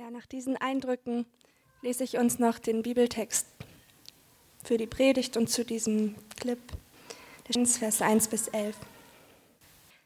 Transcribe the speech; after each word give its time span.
Ja, 0.00 0.10
nach 0.10 0.24
diesen 0.24 0.56
Eindrücken 0.56 1.26
lese 1.82 2.04
ich 2.04 2.16
uns 2.16 2.38
noch 2.38 2.58
den 2.58 2.82
Bibeltext 2.82 3.46
für 4.64 4.78
die 4.78 4.86
Predigt 4.86 5.36
und 5.36 5.50
zu 5.50 5.62
diesem 5.62 6.14
Clip, 6.36 6.58
Vers 7.44 8.00
1 8.00 8.28
bis 8.28 8.48
11. 8.48 8.74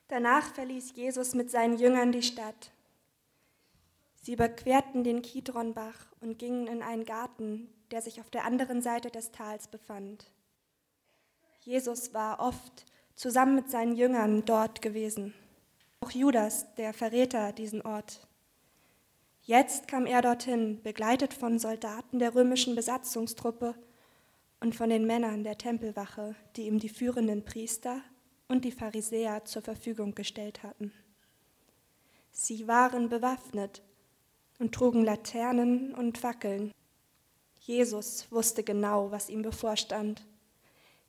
Danach 0.08 0.52
verließ 0.52 0.96
Jesus 0.96 1.36
mit 1.36 1.48
seinen 1.48 1.78
Jüngern 1.78 2.10
die 2.10 2.24
Stadt. 2.24 2.72
Sie 4.20 4.32
überquerten 4.32 5.04
den 5.04 5.22
Kidronbach 5.22 6.06
und 6.20 6.40
gingen 6.40 6.66
in 6.66 6.82
einen 6.82 7.04
Garten, 7.04 7.72
der 7.92 8.02
sich 8.02 8.20
auf 8.20 8.30
der 8.30 8.46
anderen 8.46 8.82
Seite 8.82 9.12
des 9.12 9.30
Tals 9.30 9.68
befand. 9.68 10.26
Jesus 11.60 12.12
war 12.12 12.40
oft 12.40 12.84
zusammen 13.14 13.54
mit 13.54 13.70
seinen 13.70 13.94
Jüngern 13.94 14.44
dort 14.44 14.82
gewesen. 14.82 15.34
Auch 16.00 16.10
Judas, 16.10 16.66
der 16.74 16.92
Verräter, 16.94 17.52
diesen 17.52 17.80
Ort. 17.82 18.26
Jetzt 19.46 19.88
kam 19.88 20.06
er 20.06 20.22
dorthin, 20.22 20.80
begleitet 20.82 21.34
von 21.34 21.58
Soldaten 21.58 22.18
der 22.18 22.34
römischen 22.34 22.74
Besatzungstruppe 22.74 23.74
und 24.60 24.74
von 24.74 24.88
den 24.88 25.06
Männern 25.06 25.44
der 25.44 25.58
Tempelwache, 25.58 26.34
die 26.56 26.62
ihm 26.62 26.78
die 26.78 26.88
führenden 26.88 27.44
Priester 27.44 28.00
und 28.48 28.64
die 28.64 28.72
Pharisäer 28.72 29.44
zur 29.44 29.60
Verfügung 29.60 30.14
gestellt 30.14 30.62
hatten. 30.62 30.92
Sie 32.30 32.66
waren 32.66 33.10
bewaffnet 33.10 33.82
und 34.58 34.74
trugen 34.74 35.04
Laternen 35.04 35.94
und 35.94 36.16
Fackeln. 36.16 36.72
Jesus 37.60 38.26
wusste 38.32 38.62
genau, 38.62 39.10
was 39.10 39.28
ihm 39.28 39.42
bevorstand. 39.42 40.24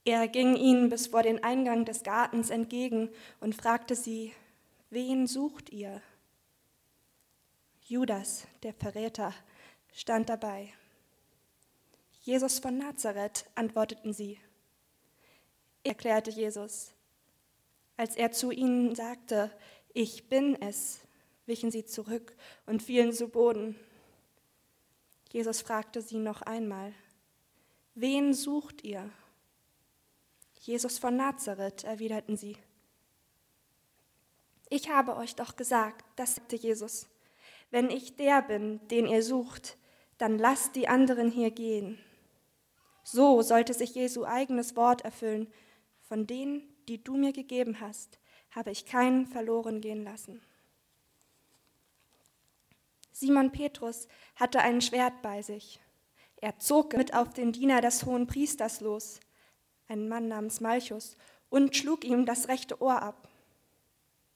Er 0.03 0.27
ging 0.27 0.57
ihnen 0.57 0.89
bis 0.89 1.07
vor 1.07 1.23
den 1.23 1.41
Eingang 1.41 1.85
des 1.85 2.03
Gartens 2.03 2.49
entgegen 2.49 3.09
und 3.39 3.55
fragte 3.55 3.95
sie, 3.95 4.33
wen 4.89 5.25
sucht 5.25 5.69
ihr? 5.69 6.01
Judas, 7.87 8.47
der 8.63 8.73
Verräter, 8.73 9.31
stand 9.93 10.29
dabei. 10.29 10.73
Jesus 12.23 12.57
von 12.57 12.79
Nazareth, 12.79 13.45
antworteten 13.53 14.11
sie. 14.11 14.39
Erklärte 15.83 16.31
Jesus. 16.31 16.93
Als 17.95 18.15
er 18.15 18.31
zu 18.31 18.49
ihnen 18.49 18.95
sagte, 18.95 19.55
ich 19.93 20.27
bin 20.29 20.59
es, 20.59 21.01
wichen 21.45 21.69
sie 21.69 21.85
zurück 21.85 22.35
und 22.65 22.81
fielen 22.81 23.13
zu 23.13 23.27
Boden. 23.27 23.75
Jesus 25.31 25.61
fragte 25.61 26.01
sie 26.01 26.17
noch 26.17 26.41
einmal, 26.41 26.91
wen 27.93 28.33
sucht 28.33 28.83
ihr? 28.83 29.11
Jesus 30.59 30.97
von 30.97 31.15
Nazareth, 31.15 31.83
erwiderten 31.83 32.35
sie. 32.35 32.57
Ich 34.71 34.89
habe 34.89 35.15
euch 35.17 35.35
doch 35.35 35.55
gesagt, 35.55 36.03
das 36.15 36.33
sagte 36.33 36.55
Jesus. 36.55 37.07
Wenn 37.71 37.89
ich 37.89 38.15
der 38.15 38.41
bin, 38.41 38.85
den 38.87 39.07
ihr 39.07 39.23
sucht, 39.23 39.77
dann 40.17 40.37
lasst 40.37 40.75
die 40.75 40.87
anderen 40.87 41.29
hier 41.29 41.51
gehen. 41.51 41.99
So 43.03 43.41
sollte 43.41 43.73
sich 43.73 43.93
Jesu 43.95 44.25
eigenes 44.25 44.75
Wort 44.75 45.01
erfüllen. 45.01 45.51
Von 46.01 46.25
denen, 46.25 46.63
die 46.87 47.03
du 47.03 47.15
mir 47.15 47.33
gegeben 47.33 47.79
hast, 47.79 48.19
habe 48.51 48.71
ich 48.71 48.85
keinen 48.85 49.27
verloren 49.27 49.81
gehen 49.81 50.03
lassen. 50.03 50.41
Simon 53.11 53.51
Petrus 53.51 54.07
hatte 54.35 54.59
ein 54.59 54.81
Schwert 54.81 55.21
bei 55.21 55.41
sich. 55.41 55.79
Er 56.37 56.59
zog 56.59 56.95
mit 56.97 57.13
auf 57.13 57.33
den 57.33 57.51
Diener 57.51 57.81
des 57.81 58.05
hohen 58.05 58.27
Priesters 58.27 58.81
los, 58.81 59.19
einen 59.87 60.09
Mann 60.09 60.27
namens 60.27 60.59
Malchus, 60.59 61.15
und 61.49 61.75
schlug 61.75 62.03
ihm 62.03 62.25
das 62.25 62.47
rechte 62.47 62.81
Ohr 62.81 63.01
ab. 63.01 63.29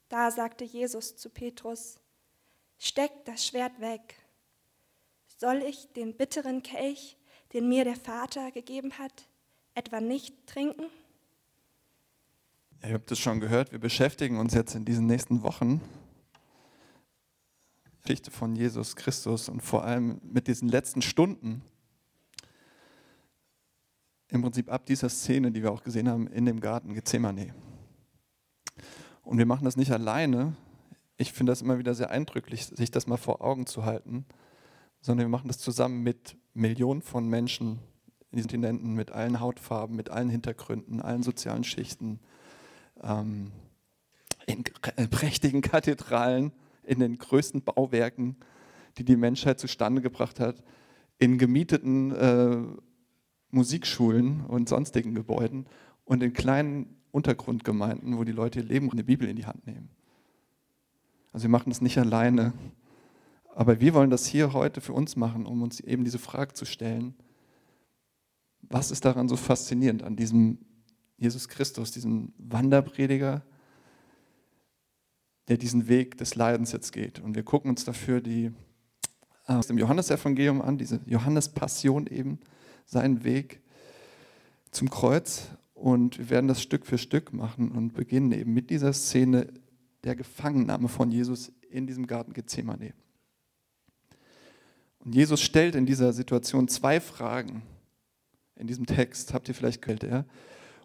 Da 0.08 0.31
sagte 0.31 0.64
Jesus 0.64 1.17
zu 1.17 1.30
Petrus, 1.30 1.99
Steck 2.80 3.11
das 3.25 3.45
Schwert 3.45 3.80
weg. 3.80 4.16
Soll 5.38 5.58
ich 5.58 5.91
den 5.94 6.17
bitteren 6.17 6.63
Kelch, 6.63 7.17
den 7.53 7.69
mir 7.69 7.83
der 7.83 7.95
Vater 7.95 8.52
gegeben 8.52 8.97
hat, 8.97 9.27
etwa 9.75 10.02
nicht 10.02 10.47
trinken? 10.47 10.86
Ihr 12.81 12.93
habt 12.93 13.11
es 13.11 13.20
schon 13.20 13.39
gehört, 13.39 13.71
wir 13.71 13.80
beschäftigen 13.80 14.39
uns 14.39 14.54
jetzt 14.54 14.73
in 14.73 14.86
diesen 14.86 15.05
nächsten 15.05 15.43
Wochen 15.43 15.81
Geschichte 18.02 18.31
von 18.31 18.55
Jesus 18.55 18.95
Christus 18.95 19.49
und 19.49 19.61
vor 19.61 19.83
allem 19.83 20.20
mit 20.23 20.48
diesen 20.48 20.70
letzten 20.70 21.02
Stunden, 21.02 21.61
im 24.30 24.42
Prinzip 24.42 24.71
ab 24.71 24.86
dieser 24.86 25.09
Szene, 25.09 25.52
die 25.52 25.61
wir 25.61 25.71
auch 25.71 25.83
gesehen 25.83 26.08
haben 26.08 26.27
in 26.27 26.45
dem 26.45 26.59
Garten 26.59 26.93
Gethsemane. 26.93 27.54
Und 29.23 29.37
wir 29.37 29.45
machen 29.45 29.65
das 29.65 29.75
nicht 29.75 29.92
alleine, 29.92 30.55
ich 31.19 31.33
finde 31.33 31.52
das 31.52 31.61
immer 31.61 31.77
wieder 31.77 31.93
sehr 31.93 32.09
eindrücklich, 32.09 32.65
sich 32.65 32.91
das 32.91 33.05
mal 33.05 33.17
vor 33.17 33.41
Augen 33.41 33.67
zu 33.67 33.83
halten, 33.83 34.25
sondern 35.02 35.25
wir 35.27 35.30
machen 35.30 35.49
das 35.49 35.57
zusammen 35.57 36.02
mit 36.02 36.37
Millionen 36.53 37.02
von 37.02 37.27
Menschen 37.27 37.80
in 38.31 38.37
diesen 38.37 38.47
Kontinenten, 38.47 38.93
mit 38.93 39.11
allen 39.11 39.41
Hautfarben, 39.41 39.95
mit 39.97 40.09
allen 40.09 40.30
Hintergründen, 40.30 41.02
allen 41.02 41.21
sozialen 41.21 41.65
Schichten, 41.65 42.21
ähm, 43.03 43.52
in 44.45 44.63
prächtigen 45.09 45.61
Kathedralen, 45.61 46.53
in 46.83 46.99
den 46.99 47.17
größten 47.17 47.63
Bauwerken, 47.63 48.37
die 48.97 49.03
die 49.03 49.17
Menschheit 49.17 49.59
zustande 49.59 50.01
gebracht 50.01 50.39
hat, 50.39 50.63
in 51.17 51.37
gemieteten 51.37 52.11
äh, 52.15 52.57
Musikschulen 53.51 54.45
und 54.45 54.69
sonstigen 54.69 55.15
Gebäuden 55.15 55.65
und 56.05 56.23
in 56.23 56.31
kleinen 56.31 56.95
Untergrundgemeinden, 57.11 58.17
wo 58.17 58.23
die 58.23 58.31
Leute 58.31 58.59
ihr 58.61 58.65
Leben 58.65 58.87
und 58.87 58.93
eine 58.93 59.03
Bibel 59.03 59.27
in 59.27 59.36
die 59.36 59.45
Hand 59.45 59.67
nehmen. 59.67 59.89
Also 61.32 61.44
wir 61.44 61.50
machen 61.50 61.70
das 61.70 61.82
nicht 61.82 61.98
alleine. 61.98 62.54
Aber 63.56 63.80
wir 63.80 63.94
wollen 63.94 64.10
das 64.10 64.26
hier 64.26 64.54
heute 64.54 64.82
für 64.82 64.94
uns 64.94 65.16
machen, 65.16 65.45
um 65.45 65.62
uns 65.62 65.80
eben 65.80 66.04
diese 66.04 66.20
Frage 66.20 66.54
zu 66.54 66.66
stellen, 66.66 67.16
was 68.62 68.92
ist 68.92 69.06
daran 69.06 69.28
so 69.28 69.36
faszinierend 69.36 70.04
an 70.04 70.16
diesem 70.16 70.60
Jesus 71.17 71.50
Christus, 71.50 71.92
diesem 71.92 72.34
Wanderprediger, 72.38 73.44
der 75.50 75.58
diesen 75.58 75.88
Weg 75.88 76.17
des 76.17 76.36
Leidens 76.36 76.72
jetzt 76.72 76.94
geht. 76.94 77.20
Und 77.20 77.36
wir 77.36 77.44
gucken 77.44 77.72
uns 77.72 77.84
dafür 77.84 78.22
die 78.22 78.52
äh, 79.48 79.54
aus 79.54 79.67
dem 79.67 79.78
Johannesevangelium 79.78 80.61
an, 80.61 80.78
diese 80.78 81.02
Johannespassion 81.06 82.08
eben, 82.08 82.40
seinen 82.86 83.23
Weg 83.23 83.61
zum 84.72 84.90
Kreuz. 84.90 85.50
Und 85.73 86.17
wir 86.17 86.30
werden 86.30 86.48
das 86.48 86.61
Stück 86.61 86.86
für 86.86 86.98
Stück 86.98 87.34
machen 87.34 87.72
und 87.72 87.94
beginnen 87.94 88.32
eben 88.32 88.54
mit 88.54 88.70
dieser 88.70 88.94
Szene 88.94 89.48
der 90.04 90.15
Gefangennahme 90.15 90.87
von 90.87 91.11
Jesus 91.11 91.52
in 91.70 91.87
diesem 91.87 92.08
Garten 92.08 92.33
Gethsemane. 92.33 92.93
Und 94.99 95.15
Jesus 95.15 95.42
stellt 95.42 95.76
in 95.76 95.86
dieser 95.86 96.14
Situation 96.14 96.67
zwei 96.67 96.99
Fragen 96.99 97.64
in 98.55 98.67
diesem 98.67 98.86
Text, 98.86 99.33
habt 99.33 99.48
ihr 99.48 99.55
vielleicht 99.55 99.82
gehört, 99.82 100.04
ja? 100.04 100.26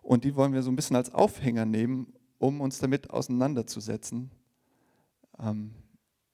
Und 0.00 0.25
die 0.25 0.36
wollen 0.36 0.52
wir 0.52 0.62
so 0.62 0.70
ein 0.70 0.76
bisschen 0.76 0.97
als 0.97 1.12
Aufhänger 1.12 1.64
nehmen, 1.64 2.12
um 2.38 2.60
uns 2.60 2.78
damit 2.78 3.10
auseinanderzusetzen. 3.10 4.30
Ähm, 5.38 5.72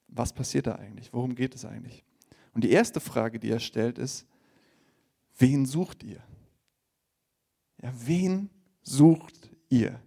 was 0.07 0.33
passiert 0.33 0.67
da 0.67 0.75
eigentlich? 0.75 1.11
Worum 1.13 1.35
geht 1.35 1.55
es 1.55 1.65
eigentlich? 1.65 2.03
Und 2.53 2.63
die 2.63 2.71
erste 2.71 2.99
Frage, 2.99 3.39
die 3.39 3.49
er 3.49 3.59
stellt, 3.59 3.97
ist, 3.97 4.27
wen 5.37 5.65
sucht 5.65 6.03
ihr? 6.03 6.21
Ja, 7.81 7.93
wen 8.05 8.49
sucht 8.81 9.49
ihr? 9.69 9.99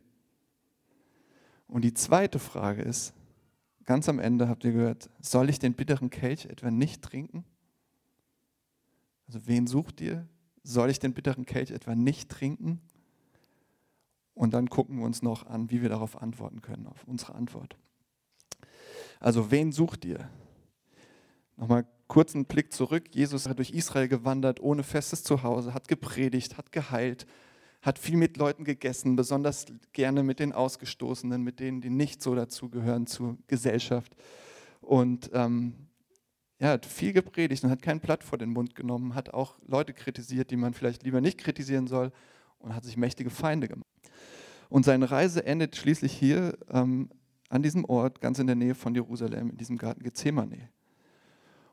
Und 1.67 1.83
die 1.83 1.95
zweite 1.95 2.39
Frage 2.39 2.83
ist, 2.83 3.15
ganz 3.85 4.09
am 4.09 4.19
Ende 4.19 4.49
habt 4.49 4.65
ihr 4.65 4.73
gehört, 4.73 5.11
soll 5.21 5.49
ich 5.49 5.59
den 5.59 5.75
bitteren 5.75 6.11
Kelch 6.11 6.47
etwa 6.47 6.71
nicht 6.71 7.03
trinken? 7.03 7.45
Also 9.27 9.47
wen 9.47 9.67
sucht 9.67 10.01
ihr? 10.01 10.27
Soll 10.63 10.91
ich 10.91 10.99
den 10.99 11.15
bitteren 11.15 11.47
Kelch 11.47 11.71
etwa 11.71 11.95
nicht 11.95 12.31
trinken? 12.31 12.81
Und 14.35 14.53
dann 14.53 14.69
gucken 14.69 14.99
wir 14.99 15.05
uns 15.05 15.23
noch 15.23 15.47
an, 15.47 15.71
wie 15.71 15.83
wir 15.83 15.89
darauf 15.89 16.21
antworten 16.21 16.61
können, 16.61 16.87
auf 16.87 17.05
unsere 17.05 17.35
Antwort. 17.35 17.77
Also 19.21 19.51
wen 19.51 19.73
sucht 19.73 20.05
ihr? 20.05 20.29
Nochmal 21.57 21.87
kurz 22.09 22.35
einen 22.35 22.47
Blick 22.47 22.73
zurück. 22.73 23.15
Jesus 23.15 23.49
hat 23.49 23.59
durch 23.59 23.71
Israel 23.71 24.09
gewandert, 24.09 24.61
ohne 24.61 24.83
festes 24.83 25.23
Zuhause, 25.23 25.73
hat 25.73 25.89
gepredigt, 25.89 26.59
hat 26.59 26.73
geheilt, 26.73 27.27
hat 27.85 27.99
viel 27.99 28.17
mit 28.17 28.39
Leuten 28.39 28.65
gegessen, 28.65 29.15
besonders 29.15 29.67
gerne 29.93 30.23
mit 30.23 30.41
den 30.41 30.53
Ausgestoßenen, 30.53 31.43
mit 31.43 31.61
denen, 31.61 31.83
die 31.83 31.91
nicht 31.91 32.23
so 32.23 32.35
dazugehören 32.35 33.07
zur 33.07 33.37
Gesellschaft. 33.47 34.17
Und 34.81 35.31
ähm, 35.35 35.75
er 36.59 36.71
hat 36.71 36.87
viel 36.87 37.13
gepredigt 37.13 37.63
und 37.63 37.71
hat 37.71 37.83
kein 37.83 38.01
Blatt 38.01 38.25
vor 38.25 38.39
den 38.39 38.51
Mund 38.51 38.75
genommen, 38.75 39.15
hat 39.15 39.35
auch 39.35 39.59
Leute 39.67 39.93
kritisiert, 39.93 40.51
die 40.51 40.57
man 40.57 40.73
vielleicht 40.73 41.03
lieber 41.03 41.21
nicht 41.21 41.37
kritisieren 41.37 41.87
soll 41.87 42.11
und 42.59 42.75
hat 42.75 42.85
sich 42.85 42.97
mächtige 42.97 43.29
Feinde 43.29 43.69
gemacht. 43.69 43.85
Und 44.71 44.87
seine 44.87 45.11
Reise 45.11 45.45
endet 45.45 45.77
schließlich 45.77 46.13
hier 46.15 46.57
ähm, 46.71 47.11
an 47.51 47.63
diesem 47.63 47.85
Ort, 47.85 48.23
ganz 48.23 48.39
in 48.39 48.47
der 48.47 48.57
Nähe 48.57 48.75
von 48.75 48.95
Jerusalem, 48.95 49.51
in 49.51 49.59
diesem 49.59 49.77
Garten 49.77 50.03
Gethsemane. 50.03 50.71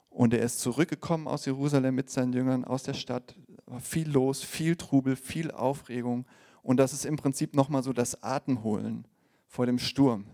Und 0.09 0.33
er 0.33 0.41
ist 0.41 0.59
zurückgekommen 0.59 1.27
aus 1.27 1.45
Jerusalem 1.45 1.95
mit 1.95 2.09
seinen 2.09 2.33
Jüngern 2.33 2.65
aus 2.65 2.83
der 2.83 2.95
Stadt. 2.95 3.33
Viel 3.79 4.09
los, 4.09 4.43
viel 4.43 4.75
Trubel, 4.75 5.15
viel 5.15 5.51
Aufregung. 5.51 6.25
Und 6.61 6.77
das 6.77 6.93
ist 6.93 7.05
im 7.05 7.15
Prinzip 7.15 7.55
nochmal 7.55 7.83
so 7.83 7.93
das 7.93 8.21
Atemholen 8.23 9.07
vor 9.47 9.65
dem 9.65 9.79
Sturm. 9.79 10.25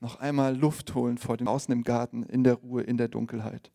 Noch 0.00 0.18
einmal 0.18 0.56
Luft 0.56 0.94
holen 0.94 1.18
vor 1.18 1.36
dem 1.36 1.48
Außen 1.48 1.72
im 1.72 1.84
Garten, 1.84 2.22
in 2.24 2.42
der 2.42 2.54
Ruhe, 2.54 2.82
in 2.82 2.96
der 2.96 3.08
Dunkelheit. 3.08 3.70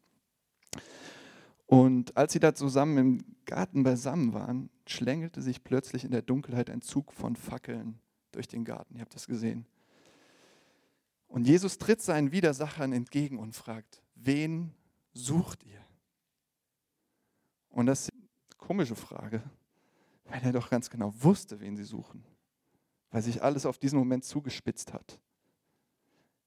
Und 1.68 2.16
als 2.16 2.34
sie 2.34 2.40
da 2.40 2.54
zusammen 2.54 2.98
im 2.98 3.26
Garten 3.46 3.84
beisammen 3.84 4.34
waren, 4.34 4.70
schlängelte 4.88 5.42
sich 5.42 5.64
plötzlich 5.64 6.04
in 6.04 6.12
der 6.12 6.22
Dunkelheit 6.22 6.70
ein 6.70 6.82
Zug 6.82 7.14
von 7.14 7.36
Fackeln 7.36 8.00
durch 8.32 8.48
den 8.48 8.66
Garten. 8.66 8.96
Ihr 8.96 9.02
habt 9.02 9.16
das 9.16 9.28
gesehen. 9.28 9.66
Und 11.28 11.48
Jesus 11.48 11.78
tritt 11.78 12.02
seinen 12.02 12.32
Widersachern 12.32 12.94
entgegen 12.94 13.40
und 13.40 13.56
fragt, 13.56 14.02
wen 14.16 14.74
sucht 15.14 15.64
ihr? 15.64 15.82
Und 17.70 17.88
das 17.88 18.10
komische 18.66 18.96
Frage, 18.96 19.44
weil 20.26 20.42
er 20.44 20.52
doch 20.52 20.70
ganz 20.70 20.90
genau 20.90 21.14
wusste, 21.20 21.60
wen 21.60 21.78
sie 21.78 21.84
suchen, 21.84 22.24
weil 23.12 23.22
sich 23.22 23.44
alles 23.44 23.66
auf 23.66 23.78
diesen 23.78 24.00
Moment 24.00 24.26
zugespitzt 24.26 24.92
hat. 24.92 25.20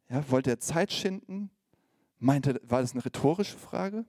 Ja, 0.09 0.29
wollte 0.31 0.51
er 0.51 0.59
Zeit 0.59 0.93
schinden? 0.93 1.51
Meinte, 2.19 2.61
war 2.65 2.81
das 2.81 2.93
eine 2.93 3.05
rhetorische 3.05 3.57
Frage? 3.57 4.05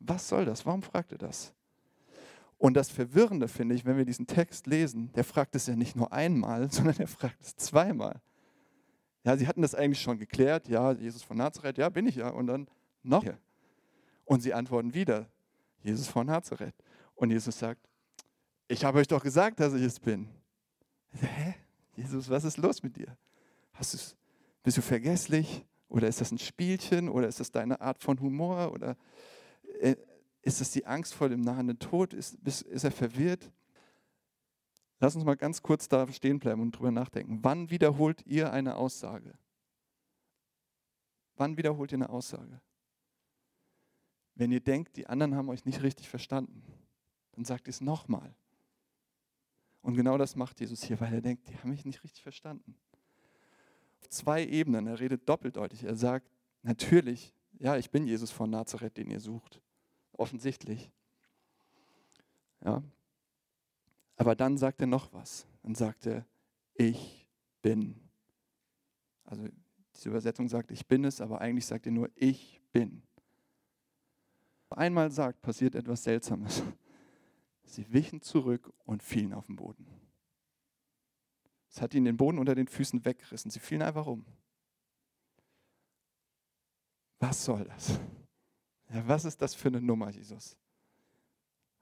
Was 0.00 0.28
soll 0.28 0.44
das? 0.44 0.66
Warum 0.66 0.82
fragt 0.82 1.12
er 1.12 1.18
das? 1.18 1.54
Und 2.58 2.74
das 2.74 2.90
Verwirrende 2.90 3.48
finde 3.48 3.74
ich, 3.74 3.84
wenn 3.84 3.96
wir 3.96 4.04
diesen 4.04 4.26
Text 4.26 4.66
lesen, 4.66 5.10
der 5.12 5.24
fragt 5.24 5.54
es 5.54 5.66
ja 5.66 5.76
nicht 5.76 5.96
nur 5.96 6.12
einmal, 6.12 6.70
sondern 6.70 6.96
er 6.98 7.08
fragt 7.08 7.40
es 7.40 7.56
zweimal. 7.56 8.20
Ja, 9.24 9.38
sie 9.38 9.48
hatten 9.48 9.62
das 9.62 9.74
eigentlich 9.74 10.02
schon 10.02 10.18
geklärt, 10.18 10.68
ja, 10.68 10.92
Jesus 10.92 11.22
von 11.22 11.38
Nazareth, 11.38 11.78
ja, 11.78 11.88
bin 11.88 12.06
ich 12.06 12.16
ja. 12.16 12.28
Und 12.28 12.46
dann 12.46 12.68
noch. 13.02 13.24
Und 14.26 14.40
sie 14.40 14.52
antworten 14.52 14.92
wieder, 14.92 15.30
Jesus 15.84 16.08
von 16.08 16.26
Nazareth. 16.26 16.74
Und 17.14 17.30
Jesus 17.30 17.56
sagt, 17.56 17.88
ich 18.66 18.84
habe 18.84 18.98
euch 18.98 19.06
doch 19.06 19.22
gesagt, 19.22 19.60
dass 19.60 19.74
ich 19.74 19.82
es 19.82 20.00
bin. 20.00 20.28
Hä? 21.12 21.54
Jesus, 21.94 22.28
was 22.28 22.42
ist 22.42 22.56
los 22.56 22.82
mit 22.82 22.96
dir? 22.96 23.16
Hast 23.74 24.16
bist 24.62 24.78
du 24.78 24.82
vergesslich? 24.82 25.64
Oder 25.88 26.08
ist 26.08 26.20
das 26.20 26.32
ein 26.32 26.38
Spielchen? 26.38 27.08
Oder 27.08 27.28
ist 27.28 27.38
das 27.38 27.52
deine 27.52 27.80
Art 27.80 28.02
von 28.02 28.18
Humor? 28.18 28.72
Oder 28.72 28.96
äh, 29.80 29.94
ist 30.42 30.60
es 30.60 30.70
die 30.72 30.86
Angst 30.86 31.14
vor 31.14 31.28
dem 31.28 31.42
nahenden 31.42 31.78
Tod? 31.78 32.14
Ist, 32.14 32.34
ist 32.44 32.84
er 32.84 32.90
verwirrt? 32.90 33.52
Lass 35.00 35.14
uns 35.14 35.24
mal 35.24 35.36
ganz 35.36 35.62
kurz 35.62 35.86
da 35.86 36.10
stehen 36.10 36.38
bleiben 36.38 36.62
und 36.62 36.72
drüber 36.72 36.90
nachdenken. 36.90 37.40
Wann 37.42 37.70
wiederholt 37.70 38.24
ihr 38.26 38.52
eine 38.52 38.76
Aussage? 38.76 39.34
Wann 41.36 41.56
wiederholt 41.56 41.92
ihr 41.92 41.98
eine 41.98 42.08
Aussage? 42.08 42.60
Wenn 44.34 44.50
ihr 44.50 44.60
denkt, 44.60 44.96
die 44.96 45.06
anderen 45.06 45.34
haben 45.34 45.48
euch 45.48 45.64
nicht 45.64 45.82
richtig 45.82 46.08
verstanden, 46.08 46.62
dann 47.32 47.44
sagt 47.44 47.68
ihr 47.68 47.70
es 47.70 47.80
nochmal. 47.80 48.34
Und 49.82 49.94
genau 49.94 50.18
das 50.18 50.34
macht 50.34 50.60
Jesus 50.60 50.82
hier, 50.82 51.00
weil 51.00 51.12
er 51.12 51.20
denkt, 51.20 51.48
die 51.48 51.56
haben 51.58 51.70
mich 51.70 51.84
nicht 51.84 52.02
richtig 52.02 52.22
verstanden. 52.22 52.76
Auf 54.00 54.08
zwei 54.08 54.44
Ebenen, 54.44 54.86
er 54.86 54.98
redet 54.98 55.28
doppeldeutig. 55.28 55.84
Er 55.84 55.94
sagt, 55.94 56.26
natürlich, 56.62 57.34
ja, 57.58 57.76
ich 57.76 57.90
bin 57.90 58.06
Jesus 58.06 58.30
von 58.30 58.50
Nazareth, 58.50 58.96
den 58.96 59.10
ihr 59.10 59.20
sucht. 59.20 59.60
Offensichtlich. 60.12 60.90
Ja, 62.64 62.82
aber 64.16 64.34
dann 64.34 64.56
sagt 64.56 64.80
er 64.80 64.86
noch 64.86 65.12
was. 65.12 65.46
Dann 65.62 65.74
sagt 65.74 66.06
er, 66.06 66.24
ich 66.74 67.28
bin. 67.62 67.96
Also 69.24 69.48
diese 69.94 70.08
Übersetzung 70.08 70.48
sagt, 70.48 70.70
ich 70.70 70.86
bin 70.86 71.04
es, 71.04 71.20
aber 71.20 71.40
eigentlich 71.40 71.66
sagt 71.66 71.86
er 71.86 71.92
nur, 71.92 72.10
ich 72.14 72.60
bin. 72.72 73.02
Einmal 74.76 75.10
sagt, 75.10 75.42
passiert 75.42 75.74
etwas 75.74 76.04
Seltsames. 76.04 76.62
Sie 77.64 77.92
wichen 77.92 78.20
zurück 78.20 78.72
und 78.84 79.02
fielen 79.02 79.32
auf 79.32 79.46
den 79.46 79.56
Boden. 79.56 79.86
Es 81.70 81.80
hat 81.80 81.94
ihnen 81.94 82.04
den 82.04 82.16
Boden 82.16 82.38
unter 82.38 82.54
den 82.54 82.68
Füßen 82.68 83.04
weggerissen. 83.04 83.50
Sie 83.50 83.60
fielen 83.60 83.82
einfach 83.82 84.06
um. 84.06 84.24
Was 87.18 87.44
soll 87.44 87.64
das? 87.64 87.98
Ja, 88.92 89.06
was 89.08 89.24
ist 89.24 89.40
das 89.42 89.54
für 89.54 89.68
eine 89.68 89.80
Nummer, 89.80 90.10
Jesus? 90.10 90.56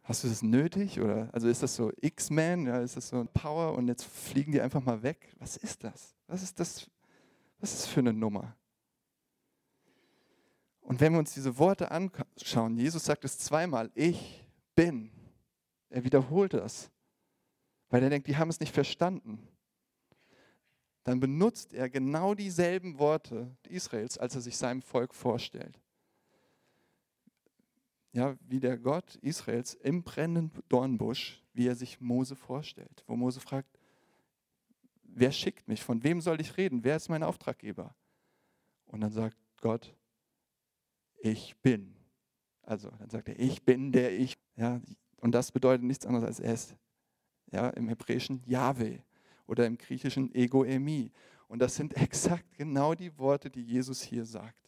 Hast 0.02 0.24
du 0.24 0.28
das 0.28 0.42
nötig? 0.42 1.00
Oder 1.00 1.28
also 1.32 1.48
ist 1.48 1.62
das 1.62 1.76
so 1.76 1.92
X-Men? 2.00 2.66
Ja, 2.66 2.80
ist 2.80 2.96
das 2.96 3.08
so 3.08 3.20
ein 3.20 3.28
Power 3.28 3.76
und 3.76 3.88
jetzt 3.88 4.04
fliegen 4.04 4.52
die 4.52 4.60
einfach 4.60 4.82
mal 4.82 5.02
weg? 5.02 5.34
Was 5.38 5.56
ist 5.56 5.84
das? 5.84 6.14
Was 6.26 6.42
ist 6.42 6.58
das? 6.58 6.90
Was 7.60 7.72
ist 7.72 7.82
das 7.82 7.88
für 7.88 8.00
eine 8.00 8.12
Nummer? 8.12 8.56
Und 10.82 11.00
wenn 11.00 11.12
wir 11.12 11.18
uns 11.18 11.32
diese 11.32 11.58
Worte 11.58 11.90
anschauen, 11.90 12.76
Jesus 12.76 13.04
sagt 13.04 13.24
es 13.24 13.38
zweimal, 13.38 13.90
ich 13.94 14.46
bin. 14.74 15.10
Er 15.88 16.04
wiederholt 16.04 16.54
das, 16.54 16.90
weil 17.88 18.02
er 18.02 18.10
denkt, 18.10 18.26
die 18.26 18.36
haben 18.36 18.50
es 18.50 18.60
nicht 18.60 18.74
verstanden. 18.74 19.46
Dann 21.04 21.20
benutzt 21.20 21.72
er 21.72 21.90
genau 21.90 22.34
dieselben 22.34 22.98
Worte 22.98 23.56
Israels, 23.68 24.18
als 24.18 24.34
er 24.34 24.40
sich 24.40 24.56
seinem 24.56 24.82
Volk 24.82 25.14
vorstellt 25.14 25.78
ja, 28.12 28.36
wie 28.46 28.60
der 28.60 28.78
Gott 28.78 29.16
Israels 29.16 29.74
im 29.74 30.02
brennenden 30.02 30.62
Dornbusch, 30.68 31.42
wie 31.54 31.66
er 31.66 31.74
sich 31.74 32.00
Mose 32.00 32.36
vorstellt. 32.36 33.04
Wo 33.06 33.16
Mose 33.16 33.40
fragt, 33.40 33.78
wer 35.02 35.32
schickt 35.32 35.66
mich? 35.66 35.82
Von 35.82 36.02
wem 36.04 36.20
soll 36.20 36.40
ich 36.40 36.56
reden? 36.56 36.84
Wer 36.84 36.96
ist 36.96 37.08
mein 37.08 37.22
Auftraggeber? 37.22 37.94
Und 38.86 39.00
dann 39.00 39.12
sagt 39.12 39.36
Gott, 39.60 39.94
ich 41.22 41.56
bin. 41.58 41.94
Also 42.62 42.90
dann 42.90 43.10
sagt 43.10 43.28
er, 43.28 43.38
ich 43.38 43.62
bin 43.64 43.92
der 43.92 44.12
ich. 44.12 44.36
Ja, 44.56 44.80
und 45.16 45.32
das 45.32 45.52
bedeutet 45.52 45.84
nichts 45.84 46.06
anderes 46.06 46.26
als 46.26 46.40
ist. 46.40 46.76
Ja, 47.50 47.70
im 47.70 47.88
Hebräischen 47.88 48.42
Yahweh 48.46 48.98
oder 49.46 49.66
im 49.66 49.78
Griechischen 49.78 50.34
Ego-Emi. 50.34 51.12
Und 51.48 51.58
das 51.58 51.76
sind 51.76 51.94
exakt 51.96 52.52
genau 52.56 52.94
die 52.94 53.16
Worte, 53.18 53.50
die 53.50 53.62
Jesus 53.62 54.02
hier 54.02 54.24
sagt. 54.24 54.58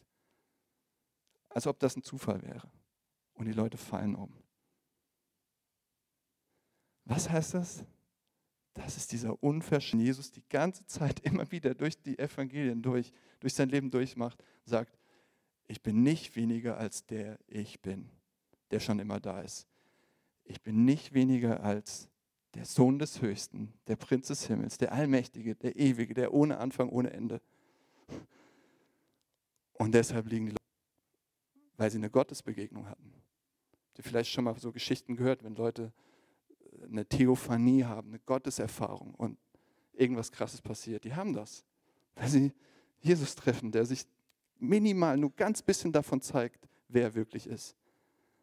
Als 1.49 1.67
ob 1.67 1.79
das 1.79 1.95
ein 1.95 2.03
Zufall 2.03 2.41
wäre 2.41 2.69
und 3.33 3.45
die 3.45 3.53
Leute 3.53 3.77
fallen 3.77 4.15
um. 4.15 4.33
Was 7.05 7.29
heißt 7.29 7.53
das? 7.53 7.85
Das 8.73 8.97
ist 8.97 9.13
dieser 9.13 9.41
unverschämte 9.41 10.05
Jesus 10.05 10.31
die 10.31 10.43
ganze 10.49 10.85
Zeit 10.85 11.21
immer 11.21 11.49
wieder 11.49 11.73
durch 11.73 12.01
die 12.01 12.19
Evangelien 12.19 12.81
durch, 12.81 13.13
durch 13.39 13.53
sein 13.53 13.69
Leben 13.69 13.89
durchmacht, 13.89 14.43
sagt, 14.65 14.97
ich 15.67 15.81
bin 15.81 16.03
nicht 16.03 16.35
weniger 16.35 16.77
als 16.77 17.05
der 17.05 17.39
ich 17.47 17.81
bin, 17.81 18.09
der 18.71 18.79
schon 18.79 18.99
immer 18.99 19.19
da 19.19 19.41
ist. 19.41 19.67
Ich 20.43 20.61
bin 20.61 20.85
nicht 20.85 21.13
weniger 21.13 21.63
als 21.63 22.09
der 22.53 22.65
Sohn 22.65 22.99
des 22.99 23.21
Höchsten, 23.21 23.73
der 23.87 23.95
Prinz 23.95 24.27
des 24.27 24.47
Himmels, 24.47 24.77
der 24.77 24.93
Allmächtige, 24.93 25.55
der 25.55 25.75
Ewige, 25.75 26.13
der 26.13 26.33
ohne 26.33 26.57
Anfang, 26.57 26.89
ohne 26.89 27.11
Ende. 27.11 27.41
Und 29.73 29.93
deshalb 29.93 30.27
liegen 30.27 30.45
die 30.45 30.51
Leute, 30.51 30.61
weil 31.77 31.91
sie 31.91 31.97
eine 31.97 32.09
Gottesbegegnung 32.09 32.87
hatten. 32.87 33.13
Habt 33.87 33.97
ihr 33.97 34.03
vielleicht 34.03 34.31
schon 34.31 34.45
mal 34.45 34.57
so 34.57 34.71
Geschichten 34.71 35.15
gehört, 35.15 35.43
wenn 35.43 35.55
Leute 35.55 35.91
äh, 36.79 36.85
eine 36.85 37.05
Theophanie 37.05 37.83
haben, 37.83 38.09
eine 38.09 38.19
Gotteserfahrung 38.19 39.15
und 39.15 39.37
irgendwas 39.93 40.31
Krasses 40.31 40.61
passiert? 40.61 41.03
Die 41.03 41.13
haben 41.13 41.33
das, 41.33 41.65
weil 42.15 42.29
sie 42.29 42.53
Jesus 43.01 43.35
treffen, 43.35 43.71
der 43.71 43.85
sich 43.85 44.05
minimal 44.67 45.17
nur 45.17 45.31
ganz 45.35 45.61
bisschen 45.61 45.91
davon 45.91 46.21
zeigt, 46.21 46.67
wer 46.87 47.03
er 47.03 47.15
wirklich 47.15 47.47
ist. 47.47 47.75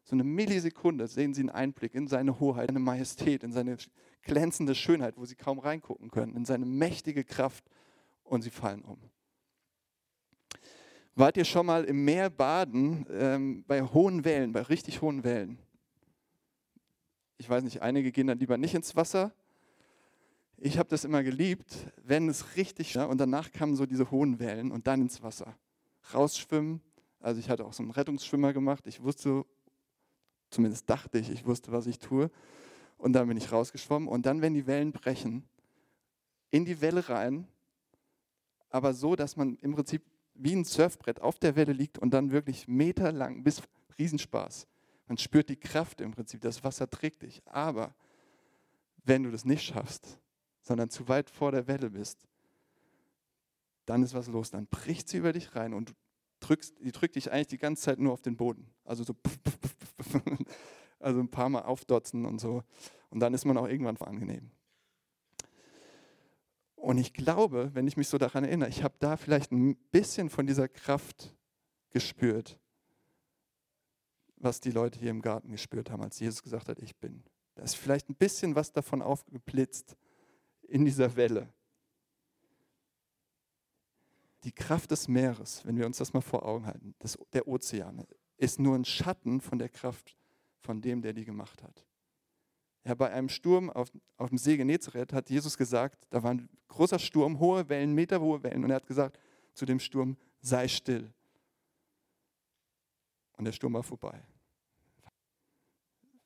So 0.03 0.15
eine 0.15 0.23
Millisekunde 0.23 1.07
sehen 1.07 1.33
sie 1.33 1.41
einen 1.41 1.49
Einblick 1.49 1.95
in 1.95 2.07
seine 2.07 2.39
Hoheit, 2.39 2.69
in 2.69 2.75
seine 2.75 2.83
Majestät, 2.83 3.43
in 3.43 3.53
seine 3.53 3.77
glänzende 4.21 4.75
Schönheit, 4.75 5.17
wo 5.17 5.25
sie 5.25 5.35
kaum 5.35 5.59
reingucken 5.59 6.11
können, 6.11 6.35
in 6.35 6.45
seine 6.45 6.65
mächtige 6.65 7.23
Kraft 7.23 7.63
und 8.23 8.41
sie 8.41 8.49
fallen 8.49 8.83
um. 8.83 8.99
Wart 11.15 11.37
ihr 11.37 11.45
schon 11.45 11.67
mal 11.67 11.83
im 11.83 12.03
Meer 12.03 12.29
baden 12.29 13.05
ähm, 13.11 13.63
bei 13.67 13.81
hohen 13.81 14.25
Wellen, 14.25 14.51
bei 14.51 14.63
richtig 14.63 15.01
hohen 15.01 15.23
Wellen? 15.23 15.59
Ich 17.37 17.49
weiß 17.49 17.63
nicht, 17.63 17.81
einige 17.81 18.11
gehen 18.11 18.27
dann 18.27 18.39
lieber 18.39 18.57
nicht 18.57 18.73
ins 18.73 18.95
Wasser. 18.95 19.31
Ich 20.57 20.77
habe 20.77 20.89
das 20.89 21.03
immer 21.03 21.23
geliebt, 21.23 21.75
wenn 22.03 22.29
es 22.29 22.55
richtig 22.55 22.95
war 22.95 23.09
und 23.09 23.19
danach 23.19 23.51
kamen 23.51 23.75
so 23.75 23.85
diese 23.85 24.09
hohen 24.11 24.39
Wellen 24.39 24.71
und 24.71 24.87
dann 24.87 25.01
ins 25.01 25.21
Wasser. 25.21 25.55
Rausschwimmen. 26.13 26.81
Also 27.19 27.39
ich 27.39 27.49
hatte 27.49 27.65
auch 27.65 27.73
so 27.73 27.83
einen 27.83 27.91
Rettungsschwimmer 27.91 28.53
gemacht. 28.53 28.87
Ich 28.87 29.03
wusste, 29.03 29.45
zumindest 30.49 30.89
dachte 30.89 31.19
ich, 31.19 31.29
ich 31.29 31.45
wusste, 31.45 31.71
was 31.71 31.87
ich 31.87 31.99
tue. 31.99 32.29
Und 32.97 33.13
dann 33.13 33.27
bin 33.27 33.37
ich 33.37 33.51
rausgeschwommen 33.51 34.07
und 34.07 34.25
dann, 34.25 34.41
wenn 34.41 34.53
die 34.53 34.65
Wellen 34.67 34.91
brechen, 34.91 35.43
in 36.51 36.65
die 36.65 36.81
Welle 36.81 37.09
rein, 37.09 37.47
aber 38.69 38.93
so, 38.93 39.15
dass 39.15 39.35
man 39.35 39.57
im 39.57 39.73
Prinzip 39.73 40.03
wie 40.35 40.55
ein 40.55 40.65
Surfbrett 40.65 41.21
auf 41.21 41.39
der 41.39 41.55
Welle 41.55 41.73
liegt 41.73 41.99
und 41.99 42.11
dann 42.11 42.31
wirklich 42.31 42.67
meterlang 42.67 43.43
bis 43.43 43.61
Riesenspaß. 43.97 44.67
Man 45.07 45.17
spürt 45.17 45.49
die 45.49 45.57
Kraft 45.57 46.01
im 46.01 46.11
Prinzip, 46.11 46.41
das 46.41 46.63
Wasser 46.63 46.89
trägt 46.89 47.21
dich. 47.23 47.41
Aber 47.45 47.93
wenn 49.03 49.23
du 49.23 49.31
das 49.31 49.45
nicht 49.45 49.63
schaffst, 49.63 50.17
sondern 50.61 50.89
zu 50.89 51.07
weit 51.07 51.29
vor 51.29 51.51
der 51.51 51.67
Welle 51.67 51.89
bist, 51.89 52.25
dann 53.85 54.03
ist 54.03 54.13
was 54.13 54.27
los. 54.27 54.51
Dann 54.51 54.67
bricht 54.67 55.09
sie 55.09 55.17
über 55.17 55.33
dich 55.33 55.55
rein 55.55 55.73
und 55.73 55.89
du 55.89 55.93
drückst, 56.39 56.75
die 56.79 56.91
drückt 56.91 57.15
dich 57.15 57.31
eigentlich 57.31 57.47
die 57.47 57.57
ganze 57.57 57.83
Zeit 57.83 57.99
nur 57.99 58.13
auf 58.13 58.21
den 58.21 58.35
Boden. 58.35 58.69
Also 58.83 59.03
so, 59.03 59.15
also 60.99 61.19
ein 61.19 61.29
paar 61.29 61.49
Mal 61.49 61.63
aufdotzen 61.63 62.25
und 62.25 62.39
so. 62.39 62.63
Und 63.09 63.19
dann 63.19 63.33
ist 63.33 63.45
man 63.45 63.57
auch 63.57 63.67
irgendwann 63.67 63.97
angenehm. 63.97 64.51
Und 66.75 66.97
ich 66.97 67.13
glaube, 67.13 67.71
wenn 67.73 67.87
ich 67.87 67.95
mich 67.95 68.09
so 68.09 68.17
daran 68.17 68.43
erinnere, 68.43 68.69
ich 68.69 68.83
habe 68.83 68.95
da 68.99 69.15
vielleicht 69.15 69.51
ein 69.53 69.77
bisschen 69.91 70.29
von 70.29 70.45
dieser 70.45 70.67
Kraft 70.67 71.33
gespürt. 71.91 72.59
was 74.35 74.59
die 74.59 74.71
Leute 74.71 74.99
hier 74.99 75.11
im 75.11 75.21
Garten 75.21 75.51
gespürt 75.51 75.89
haben, 75.89 76.03
als 76.03 76.19
Jesus 76.19 76.43
gesagt 76.43 76.67
hat, 76.67 76.79
ich 76.79 76.97
bin. 76.97 77.23
Da 77.55 77.63
ist 77.63 77.75
vielleicht 77.75 78.09
ein 78.09 78.15
bisschen 78.15 78.55
was 78.55 78.73
davon 78.73 79.01
aufgeblitzt 79.01 79.95
in 80.67 80.83
dieser 80.85 81.15
Welle. 81.15 81.47
Die 84.43 84.51
Kraft 84.51 84.91
des 84.91 85.07
Meeres, 85.07 85.65
wenn 85.65 85.77
wir 85.77 85.85
uns 85.85 85.97
das 85.97 86.13
mal 86.13 86.21
vor 86.21 86.45
Augen 86.45 86.65
halten, 86.65 86.95
das, 86.99 87.17
der 87.31 87.47
Ozean, 87.47 88.05
ist 88.37 88.59
nur 88.59 88.75
ein 88.75 88.85
Schatten 88.85 89.39
von 89.39 89.57
der 89.57 89.69
Kraft 89.69 90.17
von 90.59 90.81
dem, 90.81 91.01
der 91.01 91.13
die 91.13 91.25
gemacht 91.25 91.63
hat. 91.63 91.85
Ja, 92.85 92.95
bei 92.95 93.11
einem 93.11 93.29
Sturm 93.29 93.69
auf, 93.69 93.91
auf 94.17 94.29
dem 94.29 94.37
See 94.37 94.57
Genezareth 94.57 95.13
hat 95.13 95.29
Jesus 95.29 95.57
gesagt, 95.57 96.05
da 96.09 96.21
war 96.21 96.31
ein 96.31 96.49
großer 96.67 96.99
Sturm, 96.99 97.39
hohe 97.39 97.67
Wellen, 97.69 97.93
meterhohe 97.93 98.43
Wellen, 98.43 98.63
und 98.65 98.71
er 98.71 98.77
hat 98.77 98.87
gesagt 98.87 99.17
zu 99.53 99.65
dem 99.65 99.79
Sturm, 99.79 100.17
sei 100.41 100.67
still. 100.67 101.13
Und 103.37 103.45
der 103.45 103.53
Sturm 103.53 103.73
war 103.73 103.83
vorbei. 103.83 104.21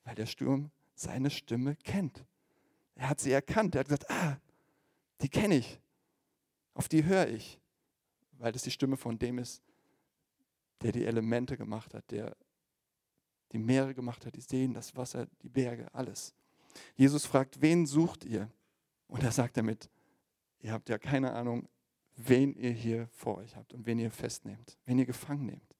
Weil 0.04 0.16
der 0.16 0.26
Sturm 0.26 0.72
seine 0.96 1.30
Stimme 1.30 1.76
kennt. 1.84 2.26
Er 2.96 3.10
hat 3.10 3.20
sie 3.20 3.32
erkannt. 3.32 3.76
Er 3.76 3.80
hat 3.82 3.88
gesagt, 3.88 4.10
ah, 4.10 4.38
die 5.22 5.30
kenne 5.30 5.58
ich. 5.58 5.80
Auf 6.74 6.88
die 6.88 7.04
höre 7.04 7.28
ich. 7.28 7.60
Weil 8.40 8.52
das 8.52 8.64
die 8.64 8.72
Stimme 8.72 8.98
von 8.98 9.18
dem 9.18 9.40
ist, 9.40 9.62
der 10.82 10.92
die 10.92 11.06
Elemente 11.06 11.58
gemacht 11.58 11.94
hat, 11.94 12.10
der 12.12 12.36
die 13.52 13.58
Meere 13.58 13.94
gemacht 13.94 14.26
hat, 14.26 14.36
die 14.36 14.42
Seen, 14.42 14.74
das 14.74 14.96
Wasser, 14.96 15.28
die 15.42 15.50
Berge, 15.50 15.88
alles. 15.94 16.34
Jesus 16.96 17.26
fragt, 17.26 17.62
wen 17.62 17.86
sucht 17.86 18.26
ihr? 18.26 18.52
Und 19.08 19.24
er 19.24 19.32
sagt 19.32 19.58
damit, 19.58 19.90
ihr 20.60 20.72
habt 20.72 20.90
ja 20.90 20.98
keine 20.98 21.34
Ahnung, 21.34 21.68
wen 22.16 22.54
ihr 22.56 22.72
hier 22.72 23.08
vor 23.14 23.38
euch 23.38 23.56
habt 23.56 23.74
und 23.74 23.86
wen 23.86 24.00
ihr 24.00 24.12
festnehmt, 24.12 24.78
wen 24.86 25.00
ihr 25.00 25.06
gefangen 25.06 25.46
nehmt. 25.46 25.76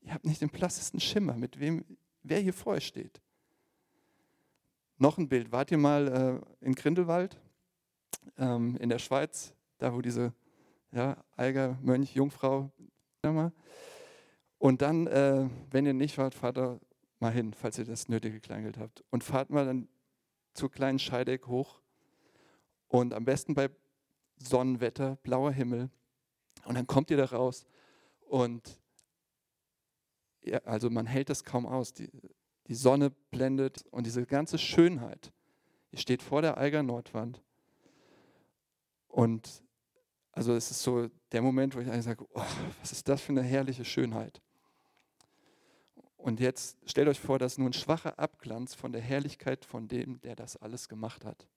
Ihr 0.00 0.12
habt 0.12 0.24
nicht 0.24 0.40
den 0.40 0.50
plassesten 0.50 1.00
Schimmer, 1.00 1.36
mit 1.36 1.60
wem, 1.60 1.84
wer 2.22 2.40
hier 2.40 2.54
vor 2.54 2.74
euch 2.74 2.86
steht. 2.86 3.20
Noch 4.96 5.18
ein 5.18 5.28
Bild. 5.28 5.52
Wart 5.52 5.70
ihr 5.70 5.78
mal 5.78 6.42
äh, 6.62 6.64
in 6.64 6.74
Grindelwald 6.74 7.40
ähm, 8.36 8.76
in 8.76 8.88
der 8.88 8.98
Schweiz, 8.98 9.52
da 9.78 9.94
wo 9.94 10.00
diese 10.00 10.32
ja, 10.92 11.16
Eiger, 11.36 11.78
Mönch, 11.82 12.14
Jungfrau, 12.14 12.70
und 14.58 14.82
dann, 14.82 15.06
äh, 15.06 15.48
wenn 15.70 15.86
ihr 15.86 15.94
nicht 15.94 16.18
wart, 16.18 16.34
fahrt 16.34 16.56
da 16.56 16.80
mal 17.20 17.32
hin, 17.32 17.52
falls 17.52 17.78
ihr 17.78 17.84
das 17.84 18.08
nötige 18.08 18.40
Kleingeld 18.40 18.78
habt. 18.78 19.04
Und 19.10 19.24
fahrt 19.24 19.50
mal 19.50 19.66
dann 19.66 19.88
zur 20.54 20.70
kleinen 20.70 20.98
Scheideck 20.98 21.46
hoch 21.46 21.80
und 22.88 23.14
am 23.14 23.24
besten 23.24 23.54
bei 23.54 23.70
Sonnenwetter, 24.36 25.16
blauer 25.16 25.52
Himmel. 25.52 25.90
Und 26.64 26.76
dann 26.76 26.86
kommt 26.86 27.10
ihr 27.10 27.16
da 27.16 27.24
raus 27.24 27.66
und 28.20 28.80
ja, 30.42 30.58
also 30.64 30.90
man 30.90 31.06
hält 31.06 31.30
das 31.30 31.44
kaum 31.44 31.66
aus. 31.66 31.92
Die, 31.92 32.10
die 32.66 32.74
Sonne 32.74 33.10
blendet 33.30 33.84
und 33.90 34.06
diese 34.06 34.26
ganze 34.26 34.58
Schönheit. 34.58 35.32
Ihr 35.90 35.98
steht 35.98 36.22
vor 36.22 36.42
der 36.42 36.58
Eiger 36.58 36.82
Nordwand 36.82 37.42
und 39.08 39.62
also 40.38 40.54
es 40.54 40.70
ist 40.70 40.82
so 40.84 41.08
der 41.32 41.42
Moment, 41.42 41.74
wo 41.74 41.80
ich 41.80 41.88
eigentlich 41.88 42.04
sage, 42.04 42.24
oh, 42.32 42.44
was 42.80 42.92
ist 42.92 43.08
das 43.08 43.20
für 43.20 43.32
eine 43.32 43.42
herrliche 43.42 43.84
Schönheit. 43.84 44.40
Und 46.16 46.38
jetzt 46.38 46.78
stellt 46.88 47.08
euch 47.08 47.18
vor, 47.18 47.40
dass 47.40 47.58
nur 47.58 47.68
ein 47.68 47.72
schwacher 47.72 48.20
Abglanz 48.20 48.72
von 48.72 48.92
der 48.92 49.00
Herrlichkeit 49.00 49.64
von 49.64 49.88
dem, 49.88 50.20
der 50.20 50.36
das 50.36 50.56
alles 50.56 50.88
gemacht 50.88 51.24
hat, 51.24 51.48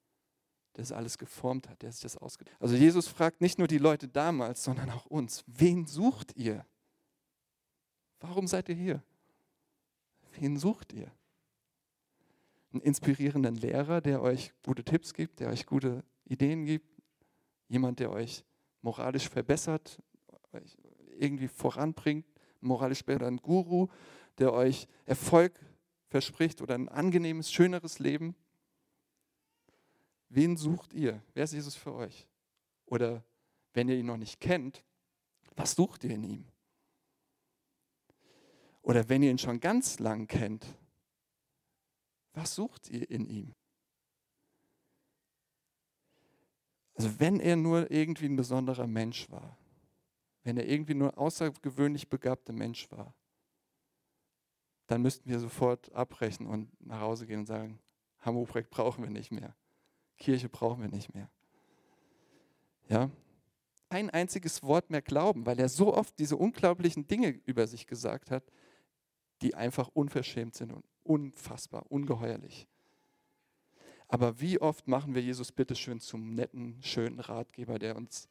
der 0.75 0.81
das 0.81 0.91
alles 0.91 1.19
geformt 1.19 1.69
hat, 1.69 1.83
der 1.83 1.91
sich 1.91 2.01
das 2.01 2.17
ausgedacht 2.17 2.55
hat. 2.55 2.61
Also 2.63 2.75
Jesus 2.75 3.07
fragt 3.07 3.39
nicht 3.39 3.59
nur 3.59 3.67
die 3.67 3.77
Leute 3.77 4.07
damals, 4.07 4.63
sondern 4.63 4.89
auch 4.89 5.05
uns, 5.05 5.43
wen 5.45 5.85
sucht 5.85 6.35
ihr? 6.35 6.65
Warum 8.19 8.47
seid 8.47 8.67
ihr 8.67 8.75
hier? 8.75 9.03
Wen 10.39 10.57
sucht 10.57 10.91
ihr? 10.91 11.11
Einen 12.73 12.81
inspirierenden 12.81 13.53
Lehrer, 13.53 14.01
der 14.01 14.23
euch 14.23 14.53
gute 14.65 14.83
Tipps 14.83 15.13
gibt, 15.13 15.39
der 15.39 15.49
euch 15.49 15.67
gute 15.67 16.03
Ideen 16.25 16.65
gibt, 16.65 16.89
jemand, 17.67 17.99
der 17.99 18.09
euch 18.09 18.43
moralisch 18.81 19.29
verbessert, 19.29 20.01
euch 20.53 20.77
irgendwie 21.17 21.47
voranbringt, 21.47 22.25
moralisch 22.59 23.03
besser, 23.03 23.27
ein 23.27 23.37
Guru, 23.37 23.87
der 24.37 24.53
euch 24.53 24.87
Erfolg 25.05 25.59
verspricht 26.07 26.61
oder 26.61 26.75
ein 26.75 26.89
angenehmes, 26.89 27.51
schöneres 27.51 27.99
Leben? 27.99 28.35
Wen 30.29 30.57
sucht 30.57 30.93
ihr? 30.93 31.21
Wer 31.33 31.43
ist 31.43 31.53
Jesus 31.53 31.75
für 31.75 31.93
euch? 31.93 32.27
Oder 32.85 33.23
wenn 33.73 33.89
ihr 33.89 33.97
ihn 33.97 34.05
noch 34.05 34.17
nicht 34.17 34.39
kennt, 34.39 34.83
was 35.55 35.73
sucht 35.73 36.03
ihr 36.03 36.11
in 36.11 36.23
ihm? 36.23 36.45
Oder 38.81 39.07
wenn 39.09 39.21
ihr 39.21 39.31
ihn 39.31 39.37
schon 39.37 39.59
ganz 39.59 39.99
lang 39.99 40.27
kennt, 40.27 40.65
was 42.33 42.55
sucht 42.55 42.89
ihr 42.89 43.09
in 43.09 43.25
ihm? 43.27 43.53
Also 47.01 47.19
wenn 47.19 47.39
er 47.39 47.55
nur 47.55 47.89
irgendwie 47.89 48.27
ein 48.27 48.35
besonderer 48.35 48.85
Mensch 48.85 49.27
war, 49.31 49.57
wenn 50.43 50.55
er 50.55 50.69
irgendwie 50.69 50.93
nur 50.93 51.17
außergewöhnlich 51.17 52.09
begabter 52.09 52.53
Mensch 52.53 52.91
war, 52.91 53.15
dann 54.85 55.01
müssten 55.01 55.27
wir 55.27 55.39
sofort 55.39 55.91
abbrechen 55.93 56.45
und 56.45 56.69
nach 56.79 57.01
Hause 57.01 57.25
gehen 57.25 57.39
und 57.39 57.47
sagen, 57.47 57.79
Hamburg 58.19 58.69
brauchen 58.69 59.03
wir 59.03 59.09
nicht 59.09 59.31
mehr. 59.31 59.55
Kirche 60.19 60.47
brauchen 60.47 60.83
wir 60.83 60.89
nicht 60.89 61.11
mehr. 61.15 61.27
Ja? 62.87 63.09
Kein 63.89 64.11
einziges 64.11 64.61
Wort 64.61 64.91
mehr 64.91 65.01
glauben, 65.01 65.47
weil 65.47 65.59
er 65.59 65.69
so 65.69 65.95
oft 65.95 66.19
diese 66.19 66.37
unglaublichen 66.37 67.07
Dinge 67.07 67.29
über 67.47 67.65
sich 67.65 67.87
gesagt 67.87 68.29
hat, 68.29 68.43
die 69.41 69.55
einfach 69.55 69.89
unverschämt 69.95 70.53
sind 70.53 70.71
und 70.71 70.85
unfassbar, 71.01 71.83
ungeheuerlich. 71.89 72.67
Aber 74.11 74.41
wie 74.41 74.59
oft 74.59 74.89
machen 74.89 75.15
wir 75.15 75.21
Jesus 75.21 75.53
bitteschön 75.53 76.01
zum 76.01 76.35
netten, 76.35 76.75
schönen 76.81 77.21
Ratgeber, 77.21 77.79
der 77.79 77.95
uns 77.95 78.27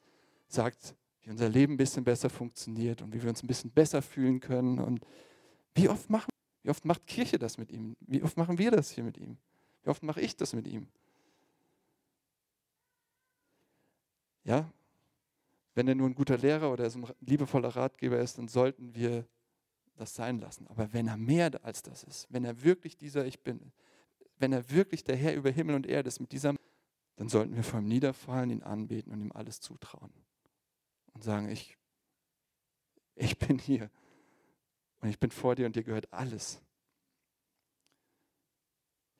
sagt, 0.46 0.94
wie 1.22 1.30
unser 1.30 1.48
Leben 1.48 1.74
ein 1.74 1.78
bisschen 1.78 2.04
besser 2.04 2.28
funktioniert 2.28 3.00
und 3.00 3.14
wie 3.14 3.22
wir 3.22 3.30
uns 3.30 3.42
ein 3.42 3.46
bisschen 3.46 3.70
besser 3.70 4.02
fühlen 4.02 4.40
können. 4.40 4.78
Und 4.78 5.00
wie 5.74 5.88
oft 5.88 6.10
machen 6.10 6.28
wie 6.62 6.68
oft 6.68 6.84
macht 6.84 7.06
Kirche 7.06 7.38
das 7.38 7.56
mit 7.56 7.72
ihm? 7.72 7.96
Wie 8.00 8.22
oft 8.22 8.36
machen 8.36 8.58
wir 8.58 8.70
das 8.70 8.90
hier 8.90 9.04
mit 9.04 9.16
ihm? 9.16 9.38
Wie 9.82 9.88
oft 9.88 10.02
mache 10.02 10.20
ich 10.20 10.36
das 10.36 10.52
mit 10.52 10.68
ihm? 10.68 10.86
Ja, 14.44 14.70
wenn 15.74 15.88
er 15.88 15.94
nur 15.94 16.10
ein 16.10 16.14
guter 16.14 16.36
Lehrer 16.36 16.70
oder 16.70 16.90
so 16.90 16.98
ein 16.98 17.06
liebevoller 17.20 17.70
Ratgeber 17.70 18.18
ist, 18.18 18.36
dann 18.36 18.48
sollten 18.48 18.94
wir 18.94 19.24
das 19.96 20.14
sein 20.14 20.40
lassen. 20.40 20.66
Aber 20.66 20.92
wenn 20.92 21.08
er 21.08 21.16
mehr 21.16 21.50
als 21.64 21.82
das 21.82 22.04
ist, 22.04 22.26
wenn 22.30 22.44
er 22.44 22.62
wirklich 22.62 22.98
dieser 22.98 23.24
Ich 23.24 23.40
bin, 23.40 23.72
wenn 24.40 24.52
er 24.52 24.70
wirklich 24.70 25.04
der 25.04 25.16
Herr 25.16 25.34
über 25.34 25.50
Himmel 25.50 25.76
und 25.76 25.86
Erde 25.86 26.08
ist, 26.08 26.20
mit 26.20 26.32
dieser, 26.32 26.54
dann 27.16 27.28
sollten 27.28 27.54
wir 27.54 27.62
vor 27.62 27.80
ihm 27.80 27.88
niederfallen, 27.88 28.50
ihn 28.50 28.62
anbeten 28.62 29.12
und 29.12 29.20
ihm 29.20 29.32
alles 29.32 29.60
zutrauen. 29.60 30.12
Und 31.12 31.22
sagen, 31.22 31.48
ich, 31.48 31.76
ich 33.14 33.38
bin 33.38 33.58
hier. 33.58 33.90
Und 35.00 35.08
ich 35.08 35.18
bin 35.18 35.30
vor 35.30 35.54
dir 35.54 35.66
und 35.66 35.76
dir 35.76 35.82
gehört 35.82 36.12
alles. 36.12 36.60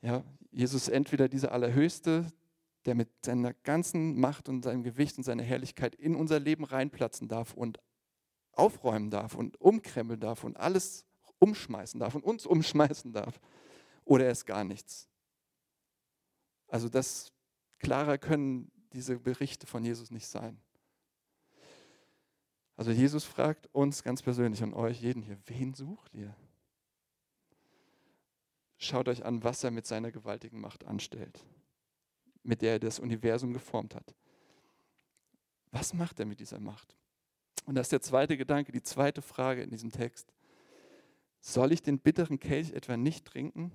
Ja, 0.03 0.25
Jesus 0.51 0.83
ist 0.83 0.89
entweder 0.89 1.29
dieser 1.29 1.53
Allerhöchste, 1.53 2.33
der 2.87 2.95
mit 2.95 3.09
seiner 3.25 3.53
ganzen 3.53 4.19
Macht 4.19 4.49
und 4.49 4.63
seinem 4.63 4.83
Gewicht 4.83 5.19
und 5.19 5.25
seiner 5.25 5.43
Herrlichkeit 5.43 5.95
in 5.95 6.17
unser 6.17 6.41
Leben 6.41 6.65
reinplatzen 6.65 7.29
darf 7.29 7.53
und 7.53 7.79
aufräumen 8.53 9.11
darf 9.11 9.35
und 9.35 9.61
umkrempeln 9.61 10.21
darf 10.21 10.45
und 10.45 10.57
alles 10.57 11.05
umschmeißen 11.39 12.01
darf 12.01 12.15
und 12.15 12.25
uns 12.25 12.47
umschmeißen 12.47 13.13
darf. 13.13 13.39
Oder 14.05 14.27
er 14.27 14.33
ist 14.33 14.47
gar 14.47 14.65
nichts. 14.65 15.10
Also 16.71 16.89
das 16.89 17.33
klarer 17.79 18.17
können 18.17 18.71
diese 18.93 19.19
Berichte 19.19 19.67
von 19.67 19.85
Jesus 19.85 20.11
nicht 20.11 20.27
sein. 20.27 20.59
Also 22.77 22.93
Jesus 22.93 23.25
fragt 23.25 23.69
uns 23.75 24.03
ganz 24.03 24.23
persönlich 24.23 24.63
und 24.63 24.73
euch, 24.73 25.03
jeden 25.03 25.23
hier, 25.23 25.39
wen 25.47 25.75
sucht 25.75 26.15
ihr? 26.15 26.35
Schaut 28.79 29.09
euch 29.09 29.25
an, 29.25 29.45
was 29.45 29.63
er 29.63 29.71
mit 29.71 29.87
seiner 29.87 30.11
gewaltigen 30.11 30.61
Macht 30.61 30.87
anstellt, 30.87 31.45
mit 32.43 32.63
der 32.63 32.73
er 32.73 32.79
das 32.79 32.99
Universum 32.99 33.53
geformt 33.53 33.95
hat. 33.95 34.15
Was 35.73 35.93
macht 35.93 36.19
er 36.21 36.27
mit 36.27 36.41
dieser 36.41 36.59
Macht? 36.59 36.97
Und 37.67 37.75
das 37.75 37.87
ist 37.87 37.93
der 37.93 38.01
zweite 38.01 38.39
Gedanke, 38.39 38.73
die 38.73 38.83
zweite 38.83 39.21
Frage 39.21 39.63
in 39.63 39.71
diesem 39.71 39.93
Text. 39.93 40.33
Soll 41.41 41.73
ich 41.73 41.83
den 41.83 41.99
bitteren 41.99 42.41
Kelch 42.41 42.73
etwa 42.73 42.97
nicht 42.97 43.27
trinken? 43.27 43.73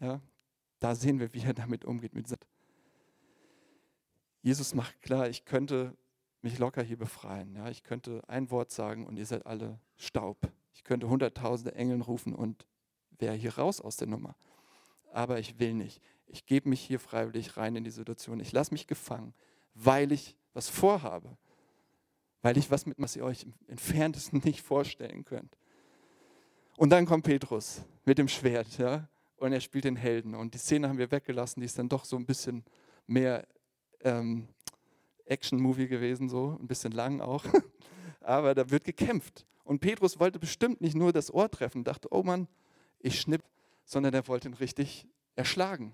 Ja, 0.00 0.20
da 0.80 0.94
sehen 0.94 1.18
wir, 1.18 1.32
wie 1.32 1.42
er 1.42 1.54
damit 1.54 1.84
umgeht. 1.84 2.12
Jesus 4.42 4.74
macht 4.74 5.00
klar, 5.00 5.28
ich 5.28 5.44
könnte 5.44 5.96
mich 6.42 6.58
locker 6.58 6.82
hier 6.82 6.98
befreien. 6.98 7.54
Ja, 7.56 7.70
ich 7.70 7.82
könnte 7.82 8.22
ein 8.28 8.50
Wort 8.50 8.70
sagen 8.70 9.06
und 9.06 9.16
ihr 9.16 9.26
seid 9.26 9.46
alle 9.46 9.80
Staub. 9.96 10.36
Ich 10.74 10.84
könnte 10.84 11.08
hunderttausende 11.08 11.74
Engeln 11.74 12.02
rufen 12.02 12.34
und 12.34 12.66
wäre 13.18 13.34
hier 13.34 13.56
raus 13.56 13.80
aus 13.80 13.96
der 13.96 14.08
Nummer. 14.08 14.36
Aber 15.12 15.38
ich 15.38 15.58
will 15.58 15.72
nicht. 15.72 16.02
Ich 16.26 16.44
gebe 16.44 16.68
mich 16.68 16.80
hier 16.80 17.00
freiwillig 17.00 17.56
rein 17.56 17.76
in 17.76 17.84
die 17.84 17.90
Situation. 17.90 18.40
Ich 18.40 18.52
lasse 18.52 18.74
mich 18.74 18.86
gefangen, 18.86 19.32
weil 19.74 20.12
ich 20.12 20.36
was 20.52 20.68
vorhabe. 20.68 21.38
Weil 22.42 22.58
ich 22.58 22.70
was 22.70 22.84
mit, 22.84 22.98
was 22.98 23.16
ihr 23.16 23.24
euch 23.24 23.44
im 23.44 23.54
entferntesten 23.68 24.42
nicht 24.44 24.60
vorstellen 24.60 25.24
könnt. 25.24 25.56
Und 26.76 26.90
dann 26.90 27.06
kommt 27.06 27.24
Petrus 27.24 27.82
mit 28.04 28.18
dem 28.18 28.28
Schwert, 28.28 28.76
ja, 28.76 29.08
und 29.44 29.52
er 29.52 29.60
spielt 29.60 29.84
den 29.84 29.96
Helden. 29.96 30.34
Und 30.34 30.54
die 30.54 30.58
Szene 30.58 30.88
haben 30.88 30.98
wir 30.98 31.10
weggelassen, 31.10 31.60
die 31.60 31.66
ist 31.66 31.78
dann 31.78 31.88
doch 31.88 32.04
so 32.04 32.16
ein 32.16 32.24
bisschen 32.24 32.64
mehr 33.06 33.46
ähm, 34.00 34.48
Action-Movie 35.26 35.86
gewesen, 35.86 36.28
so 36.30 36.56
ein 36.58 36.66
bisschen 36.66 36.92
lang 36.92 37.20
auch. 37.20 37.44
Aber 38.20 38.54
da 38.54 38.70
wird 38.70 38.84
gekämpft. 38.84 39.46
Und 39.64 39.80
Petrus 39.80 40.18
wollte 40.18 40.38
bestimmt 40.38 40.80
nicht 40.80 40.94
nur 40.96 41.12
das 41.12 41.32
Ohr 41.32 41.50
treffen, 41.50 41.84
dachte, 41.84 42.08
oh 42.10 42.22
Mann, 42.22 42.48
ich 43.00 43.20
schnipp, 43.20 43.42
sondern 43.84 44.14
er 44.14 44.26
wollte 44.28 44.48
ihn 44.48 44.54
richtig 44.54 45.06
erschlagen. 45.36 45.92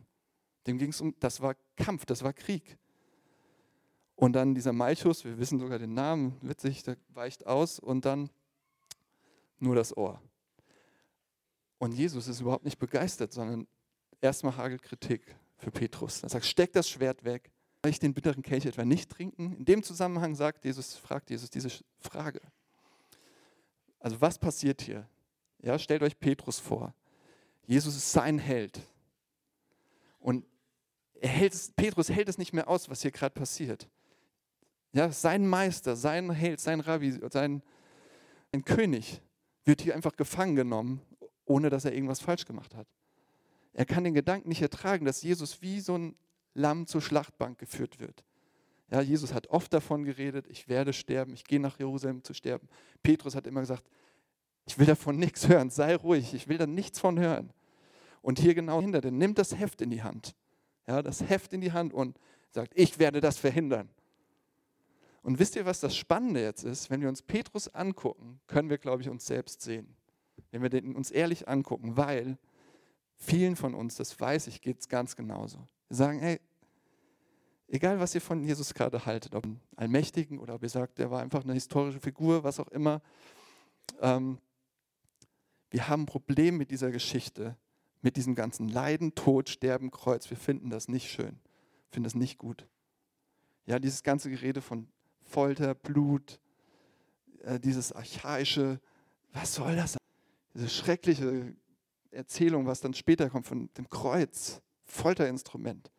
Dem 0.69 0.78
ging 0.78 0.90
es 0.90 1.00
um, 1.00 1.14
das 1.19 1.40
war 1.40 1.57
Kampf, 1.76 2.07
das 2.07 2.23
war 2.23 2.33
Krieg. 2.33 2.78
Und 4.14 4.35
dann 4.35 4.54
dieser 4.54 4.73
Malchus, 4.73 5.25
wir 5.25 5.38
wissen 5.38 5.59
sogar 5.59 5.78
den 5.80 5.95
Namen, 5.95 6.37
witzig, 6.42 6.85
der 6.85 6.97
weicht 7.09 7.47
aus 7.47 7.80
und 7.80 8.04
dann 8.04 8.30
nur 9.59 9.75
das 9.75 9.97
Ohr. 9.97 10.21
Und 11.81 11.93
Jesus 11.93 12.29
ist 12.29 12.43
überhaupt 12.43 12.67
nicht 12.67 12.79
begeistert, 12.79 13.33
sondern 13.33 13.67
erstmal 14.21 14.55
hagelt 14.55 14.83
Kritik 14.83 15.35
für 15.57 15.71
Petrus. 15.71 16.23
Er 16.23 16.29
sagt, 16.29 16.45
steck 16.45 16.75
das 16.75 16.91
Schwert 16.91 17.25
weg. 17.25 17.51
Soll 17.83 17.91
ich 17.91 17.99
den 17.99 18.13
bitteren 18.13 18.43
Kelch 18.43 18.67
etwa 18.67 18.85
nicht 18.85 19.11
trinken? 19.11 19.55
In 19.55 19.65
dem 19.65 19.83
Zusammenhang 19.83 20.35
sagt 20.35 20.67
Jesus, 20.67 20.97
fragt 20.97 21.31
Jesus 21.31 21.49
diese 21.49 21.71
Frage. 21.99 22.43
Also 23.99 24.21
was 24.21 24.39
passiert 24.39 24.83
hier? 24.83 25.09
Ja, 25.63 25.79
stellt 25.79 26.03
euch 26.03 26.21
Petrus 26.21 26.59
vor. 26.59 26.95
Jesus 27.67 27.97
ist 27.97 28.13
sein 28.13 28.39
Held. 28.39 28.79
Und 30.19 30.45
hält 31.19 31.55
es, 31.55 31.73
Petrus 31.73 32.11
hält 32.11 32.29
es 32.29 32.37
nicht 32.37 32.53
mehr 32.53 32.69
aus, 32.69 32.91
was 32.91 33.01
hier 33.01 33.11
gerade 33.11 33.33
passiert. 33.33 33.89
Ja, 34.93 35.11
sein 35.11 35.47
Meister, 35.49 35.97
sein 35.97 36.31
Held, 36.31 36.61
sein 36.61 36.81
Rabbi, 36.81 37.19
sein 37.31 37.63
ein 38.53 38.65
König 38.67 39.23
wird 39.65 39.81
hier 39.81 39.95
einfach 39.95 40.17
gefangen 40.17 40.57
genommen, 40.57 41.01
ohne 41.50 41.69
dass 41.69 41.85
er 41.85 41.92
irgendwas 41.92 42.21
falsch 42.21 42.45
gemacht 42.45 42.76
hat. 42.76 42.87
Er 43.73 43.85
kann 43.85 44.04
den 44.04 44.14
Gedanken 44.14 44.49
nicht 44.49 44.62
ertragen, 44.62 45.04
dass 45.04 45.21
Jesus 45.21 45.61
wie 45.62 45.80
so 45.80 45.99
ein 45.99 46.14
Lamm 46.54 46.87
zur 46.87 47.02
Schlachtbank 47.02 47.59
geführt 47.59 47.99
wird. 47.99 48.25
Ja, 48.88 49.00
Jesus 49.00 49.35
hat 49.35 49.49
oft 49.49 49.73
davon 49.73 50.04
geredet, 50.04 50.47
ich 50.49 50.69
werde 50.69 50.92
sterben, 50.92 51.35
ich 51.35 51.42
gehe 51.42 51.59
nach 51.59 51.78
Jerusalem 51.78 52.23
zu 52.23 52.35
sterben. 52.35 52.69
Petrus 53.02 53.35
hat 53.35 53.49
immer 53.49 53.61
gesagt, 53.61 53.85
ich 54.64 54.78
will 54.78 54.87
davon 54.87 55.16
nichts 55.16 55.49
hören, 55.49 55.71
sei 55.71 55.97
ruhig, 55.97 56.35
ich 56.35 56.47
will 56.47 56.59
da 56.59 56.66
nichts 56.66 57.00
von 57.00 57.19
hören. 57.19 57.52
Und 58.23 58.38
hier 58.38 58.54
genau 58.54 58.80
hinter, 58.80 59.00
der 59.00 59.11
nimmt 59.11 59.38
das 59.38 59.59
Heft 59.59 59.80
in 59.80 59.90
die 59.90 60.02
Hand. 60.04 60.37
Ja, 60.87 61.02
das 61.02 61.28
Heft 61.28 61.52
in 61.52 61.61
die 61.61 61.73
Hand 61.73 61.92
und 61.92 62.16
sagt, 62.50 62.73
ich 62.76 63.00
werde 63.00 63.21
das 63.21 63.38
verhindern. 63.38 63.88
Und 65.23 65.40
wisst 65.40 65.57
ihr, 65.57 65.66
was 65.66 65.80
das 65.80 65.97
Spannende 65.97 66.42
jetzt 66.42 66.62
ist? 66.62 66.90
Wenn 66.90 67.00
wir 67.00 67.09
uns 67.09 67.23
Petrus 67.23 67.69
angucken, 67.69 68.40
können 68.47 68.71
wir, 68.71 68.78
glaube 68.78 69.02
ich, 69.02 69.09
uns 69.09 69.26
selbst 69.26 69.62
sehen. 69.62 69.97
Wenn 70.50 70.62
wir 70.62 70.70
den 70.70 70.94
uns 70.94 71.11
ehrlich 71.11 71.49
angucken, 71.49 71.97
weil 71.97 72.38
vielen 73.16 73.56
von 73.56 73.75
uns, 73.75 73.97
das 73.97 74.18
weiß 74.18 74.47
ich, 74.47 74.61
geht 74.61 74.80
es 74.80 74.88
ganz 74.88 75.16
genauso. 75.16 75.59
Wir 75.88 75.97
sagen, 75.97 76.18
hey, 76.20 76.40
egal 77.68 78.00
was 78.00 78.14
ihr 78.14 78.20
von 78.20 78.42
Jesus 78.42 78.75
gerade 78.75 79.04
haltet, 79.06 79.35
ob 79.35 79.44
einen 79.44 79.61
Allmächtigen 79.76 80.38
oder 80.38 80.54
ob 80.54 80.62
ihr 80.62 80.68
sagt, 80.68 80.99
der 80.99 81.11
war 81.11 81.23
einfach 81.23 81.44
eine 81.44 81.54
historische 81.54 82.00
Figur, 82.00 82.44
was 82.44 82.61
auch 82.61 82.68
immer, 82.68 83.02
ähm, 84.00 84.38
wir 85.70 85.88
haben 85.88 86.02
ein 86.02 86.06
Problem 86.06 86.56
mit 86.56 86.70
dieser 86.70 86.90
Geschichte, 86.90 87.56
mit 88.02 88.16
diesem 88.16 88.35
ganzen 88.35 88.68
Leiden, 88.68 89.14
Tod, 89.14 89.49
Sterben, 89.49 89.90
Kreuz. 89.90 90.28
Wir 90.28 90.37
finden 90.37 90.70
das 90.70 90.88
nicht 90.88 91.11
schön, 91.11 91.38
finden 91.90 92.04
das 92.04 92.14
nicht 92.14 92.38
gut. 92.38 92.66
Ja, 93.66 93.78
dieses 93.78 94.02
ganze 94.02 94.30
Gerede 94.30 94.62
von 94.62 94.88
Folter, 95.20 95.75
Blut, 95.75 96.40
äh, 97.42 97.61
dieses 97.61 97.92
archaische, 97.92 98.80
was 99.32 99.54
soll 99.54 99.76
das? 99.76 100.00
Diese 100.54 100.69
schreckliche 100.69 101.54
Erzählung, 102.11 102.66
was 102.66 102.80
dann 102.80 102.95
später 102.95 103.31
kommt 103.31 103.46
von 103.46 103.70
dem 103.77 103.88
Kreuz, 103.88 104.61
Folterinstrument. 104.85 105.90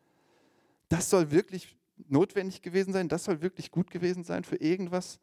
Das 0.88 1.08
soll 1.08 1.30
wirklich 1.30 1.76
notwendig 2.08 2.62
gewesen 2.62 2.92
sein, 2.92 3.08
das 3.08 3.24
soll 3.24 3.40
wirklich 3.40 3.70
gut 3.70 3.90
gewesen 3.90 4.24
sein 4.24 4.44
für 4.44 4.56
irgendwas. 4.56 5.20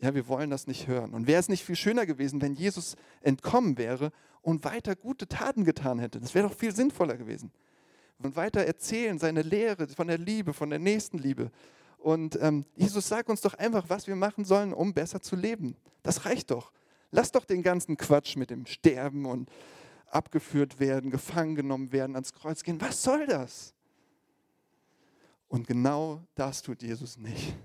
Ja, 0.00 0.14
wir 0.14 0.26
wollen 0.28 0.50
das 0.50 0.66
nicht 0.66 0.88
hören. 0.88 1.12
Und 1.12 1.26
wäre 1.26 1.40
es 1.40 1.48
nicht 1.48 1.64
viel 1.64 1.76
schöner 1.76 2.06
gewesen, 2.06 2.40
wenn 2.40 2.54
Jesus 2.54 2.96
entkommen 3.20 3.76
wäre 3.78 4.12
und 4.40 4.64
weiter 4.64 4.96
gute 4.96 5.28
Taten 5.28 5.64
getan 5.64 5.98
hätte? 5.98 6.20
Das 6.20 6.34
wäre 6.34 6.48
doch 6.48 6.56
viel 6.56 6.74
sinnvoller 6.74 7.16
gewesen. 7.16 7.52
Und 8.18 8.34
weiter 8.36 8.62
erzählen, 8.62 9.18
seine 9.18 9.42
Lehre 9.42 9.86
von 9.88 10.08
der 10.08 10.18
Liebe, 10.18 10.54
von 10.54 10.70
der 10.70 10.78
Nächstenliebe, 10.78 11.50
und 12.00 12.38
ähm, 12.40 12.64
Jesus 12.76 13.08
sagt 13.08 13.28
uns 13.28 13.42
doch 13.42 13.54
einfach, 13.54 13.84
was 13.88 14.06
wir 14.06 14.16
machen 14.16 14.44
sollen, 14.44 14.72
um 14.72 14.94
besser 14.94 15.20
zu 15.20 15.36
leben. 15.36 15.76
Das 16.02 16.24
reicht 16.24 16.50
doch. 16.50 16.72
Lass 17.10 17.32
doch 17.32 17.44
den 17.44 17.62
ganzen 17.62 17.96
Quatsch 17.96 18.36
mit 18.36 18.50
dem 18.50 18.66
Sterben 18.66 19.26
und 19.26 19.50
abgeführt 20.06 20.78
werden, 20.80 21.10
gefangen 21.10 21.54
genommen 21.54 21.92
werden, 21.92 22.14
ans 22.14 22.32
Kreuz 22.32 22.62
gehen. 22.62 22.80
Was 22.80 23.02
soll 23.02 23.26
das? 23.26 23.74
Und 25.48 25.66
genau 25.66 26.22
das 26.34 26.62
tut 26.62 26.82
Jesus 26.82 27.16
nicht. 27.16 27.56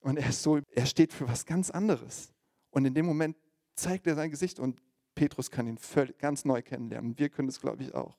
Und 0.00 0.16
er, 0.16 0.30
ist 0.30 0.42
so, 0.42 0.60
er 0.74 0.86
steht 0.86 1.12
für 1.12 1.28
was 1.28 1.44
ganz 1.44 1.70
anderes. 1.70 2.32
Und 2.70 2.86
in 2.86 2.94
dem 2.94 3.04
Moment 3.04 3.36
zeigt 3.74 4.06
er 4.06 4.14
sein 4.14 4.30
Gesicht 4.30 4.58
und 4.58 4.80
Petrus 5.14 5.50
kann 5.50 5.66
ihn 5.66 5.76
völlig, 5.76 6.16
ganz 6.18 6.44
neu 6.44 6.62
kennenlernen. 6.62 7.18
Wir 7.18 7.28
können 7.28 7.48
es, 7.48 7.60
glaube 7.60 7.82
ich, 7.82 7.94
auch. 7.94 8.16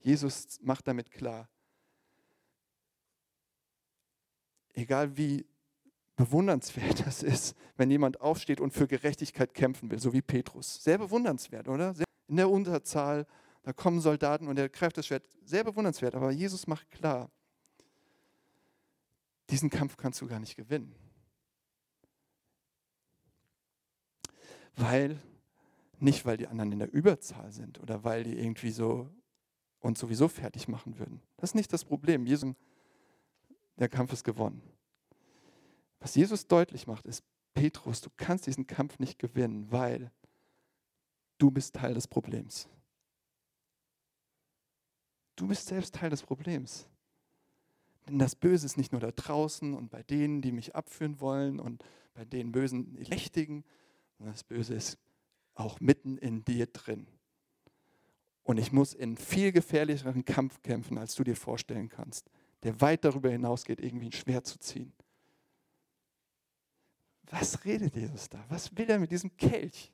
Jesus 0.00 0.58
macht 0.62 0.86
damit 0.86 1.10
klar, 1.10 1.48
egal 4.72 5.16
wie 5.16 5.46
bewundernswert 6.16 7.06
das 7.06 7.22
ist, 7.22 7.56
wenn 7.76 7.90
jemand 7.90 8.20
aufsteht 8.20 8.60
und 8.60 8.72
für 8.72 8.86
Gerechtigkeit 8.86 9.54
kämpfen 9.54 9.90
will, 9.90 9.98
so 9.98 10.12
wie 10.12 10.22
Petrus. 10.22 10.82
Sehr 10.82 10.98
bewundernswert, 10.98 11.68
oder? 11.68 11.94
In 12.28 12.36
der 12.36 12.50
Unterzahl, 12.50 13.26
da 13.62 13.72
kommen 13.72 14.00
Soldaten 14.00 14.48
und 14.48 14.58
er 14.58 14.68
greift 14.68 14.96
das 14.96 15.06
Schwert. 15.06 15.28
Sehr 15.44 15.64
bewundernswert, 15.64 16.14
aber 16.14 16.30
Jesus 16.30 16.66
macht 16.66 16.90
klar, 16.90 17.30
diesen 19.50 19.70
Kampf 19.70 19.96
kannst 19.96 20.20
du 20.20 20.26
gar 20.26 20.40
nicht 20.40 20.56
gewinnen. 20.56 20.94
Weil, 24.76 25.20
nicht 25.98 26.24
weil 26.24 26.36
die 26.36 26.46
anderen 26.46 26.72
in 26.72 26.78
der 26.78 26.92
Überzahl 26.92 27.52
sind 27.52 27.80
oder 27.80 28.04
weil 28.04 28.24
die 28.24 28.38
irgendwie 28.38 28.70
so 28.70 29.10
uns 29.80 30.00
sowieso 30.00 30.28
fertig 30.28 30.66
machen 30.66 30.98
würden. 30.98 31.20
Das 31.36 31.50
ist 31.50 31.54
nicht 31.54 31.72
das 31.72 31.84
Problem. 31.84 32.26
Jesus 32.26 32.54
der 33.76 33.88
Kampf 33.88 34.12
ist 34.12 34.24
gewonnen. 34.24 34.62
Was 36.04 36.16
Jesus 36.16 36.46
deutlich 36.46 36.86
macht, 36.86 37.06
ist, 37.06 37.24
Petrus, 37.54 38.02
du 38.02 38.10
kannst 38.18 38.46
diesen 38.46 38.66
Kampf 38.66 38.98
nicht 38.98 39.18
gewinnen, 39.18 39.72
weil 39.72 40.12
du 41.38 41.50
bist 41.50 41.76
Teil 41.76 41.94
des 41.94 42.06
Problems. 42.06 42.68
Du 45.34 45.48
bist 45.48 45.66
selbst 45.68 45.94
Teil 45.94 46.10
des 46.10 46.22
Problems. 46.22 46.86
Denn 48.06 48.18
das 48.18 48.34
Böse 48.34 48.66
ist 48.66 48.76
nicht 48.76 48.92
nur 48.92 49.00
da 49.00 49.12
draußen 49.12 49.72
und 49.72 49.88
bei 49.88 50.02
denen, 50.02 50.42
die 50.42 50.52
mich 50.52 50.76
abführen 50.76 51.20
wollen 51.20 51.58
und 51.58 51.82
bei 52.12 52.26
den 52.26 52.52
bösen 52.52 52.94
Lächtigen, 52.96 53.64
sondern 54.18 54.34
das 54.34 54.44
Böse 54.44 54.74
ist 54.74 54.98
auch 55.54 55.80
mitten 55.80 56.18
in 56.18 56.44
dir 56.44 56.66
drin. 56.66 57.06
Und 58.42 58.58
ich 58.58 58.72
muss 58.72 58.92
in 58.92 59.16
viel 59.16 59.52
gefährlicheren 59.52 60.26
Kampf 60.26 60.60
kämpfen, 60.60 60.98
als 60.98 61.14
du 61.14 61.24
dir 61.24 61.34
vorstellen 61.34 61.88
kannst 61.88 62.28
der 62.64 62.80
weit 62.80 63.04
darüber 63.04 63.30
hinausgeht, 63.30 63.80
irgendwie 63.80 64.06
ein 64.06 64.12
Schwert 64.12 64.46
zu 64.46 64.58
ziehen. 64.58 64.92
Was 67.30 67.64
redet 67.64 67.94
Jesus 67.96 68.28
da? 68.28 68.44
Was 68.48 68.76
will 68.76 68.88
er 68.88 68.98
mit 68.98 69.10
diesem 69.10 69.34
Kelch? 69.36 69.92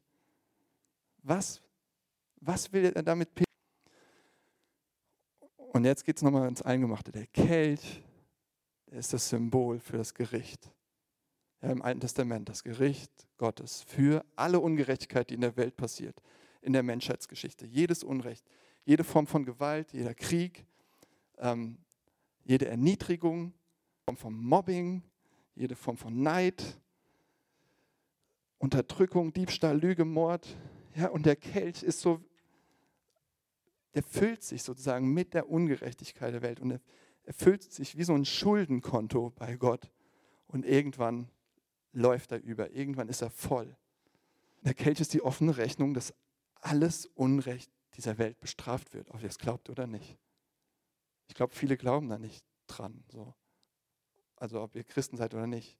Was, 1.22 1.62
was 2.40 2.72
will 2.72 2.84
er 2.84 3.02
damit? 3.02 3.28
Und 5.72 5.84
jetzt 5.84 6.04
geht 6.04 6.16
es 6.16 6.22
nochmal 6.22 6.48
ins 6.48 6.62
Eingemachte. 6.62 7.12
Der 7.12 7.26
Kelch 7.26 8.02
ist 8.86 9.12
das 9.12 9.28
Symbol 9.28 9.78
für 9.78 9.98
das 9.98 10.12
Gericht. 10.14 10.70
Ja, 11.62 11.70
Im 11.70 11.82
Alten 11.82 12.00
Testament 12.00 12.48
das 12.48 12.64
Gericht 12.64 13.12
Gottes 13.36 13.82
für 13.82 14.24
alle 14.34 14.60
Ungerechtigkeit, 14.60 15.30
die 15.30 15.34
in 15.34 15.42
der 15.42 15.56
Welt 15.56 15.76
passiert, 15.76 16.20
in 16.62 16.72
der 16.72 16.82
Menschheitsgeschichte. 16.82 17.66
Jedes 17.66 18.02
Unrecht, 18.02 18.44
jede 18.84 19.04
Form 19.04 19.26
von 19.26 19.44
Gewalt, 19.44 19.92
jeder 19.92 20.14
Krieg, 20.14 20.64
ähm, 21.38 21.78
jede 22.44 22.66
Erniedrigung, 22.66 23.52
Form 24.06 24.16
von 24.16 24.34
Mobbing, 24.34 25.02
jede 25.54 25.76
Form 25.76 25.96
von 25.96 26.22
Neid, 26.22 26.80
Unterdrückung, 28.60 29.32
Diebstahl, 29.32 29.80
Lüge, 29.80 30.04
Mord. 30.04 30.46
Ja, 30.94 31.08
und 31.08 31.24
der 31.24 31.34
Kelch 31.34 31.82
ist 31.82 32.00
so, 32.00 32.20
der 33.94 34.02
füllt 34.02 34.42
sich 34.42 34.62
sozusagen 34.62 35.12
mit 35.12 35.32
der 35.32 35.48
Ungerechtigkeit 35.48 36.34
der 36.34 36.42
Welt 36.42 36.60
und 36.60 36.72
er, 36.72 36.80
er 37.24 37.32
füllt 37.32 37.62
sich 37.62 37.96
wie 37.96 38.04
so 38.04 38.14
ein 38.14 38.26
Schuldenkonto 38.26 39.30
bei 39.30 39.56
Gott. 39.56 39.90
Und 40.46 40.66
irgendwann 40.66 41.30
läuft 41.92 42.32
er 42.32 42.42
über, 42.42 42.70
irgendwann 42.70 43.08
ist 43.08 43.22
er 43.22 43.30
voll. 43.30 43.76
Der 44.60 44.74
Kelch 44.74 45.00
ist 45.00 45.14
die 45.14 45.22
offene 45.22 45.56
Rechnung, 45.56 45.94
dass 45.94 46.12
alles 46.56 47.06
Unrecht 47.06 47.72
dieser 47.96 48.18
Welt 48.18 48.38
bestraft 48.40 48.92
wird, 48.92 49.10
ob 49.10 49.22
ihr 49.22 49.28
es 49.28 49.38
glaubt 49.38 49.70
oder 49.70 49.86
nicht. 49.86 50.18
Ich 51.28 51.34
glaube, 51.34 51.54
viele 51.54 51.78
glauben 51.78 52.10
da 52.10 52.18
nicht 52.18 52.44
dran. 52.66 53.04
So. 53.08 53.34
Also 54.36 54.60
ob 54.60 54.76
ihr 54.76 54.84
Christen 54.84 55.16
seid 55.16 55.32
oder 55.32 55.46
nicht. 55.46 55.78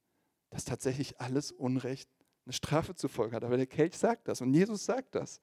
Dass 0.48 0.64
tatsächlich 0.64 1.20
alles 1.20 1.52
Unrecht 1.52 2.08
eine 2.44 2.52
Strafe 2.52 2.94
zur 2.94 3.10
Folge 3.10 3.36
hat. 3.36 3.44
Aber 3.44 3.56
der 3.56 3.66
Kelch 3.66 3.96
sagt 3.96 4.28
das 4.28 4.40
und 4.40 4.52
Jesus 4.52 4.84
sagt 4.84 5.14
das. 5.14 5.40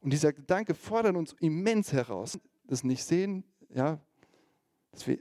Und 0.00 0.12
dieser 0.12 0.32
Gedanke 0.32 0.74
fordert 0.74 1.16
uns 1.16 1.34
immens 1.40 1.92
heraus. 1.92 2.38
Das 2.64 2.84
nicht 2.84 3.04
sehen, 3.04 3.44
ja, 3.70 4.00
wir, 5.04 5.18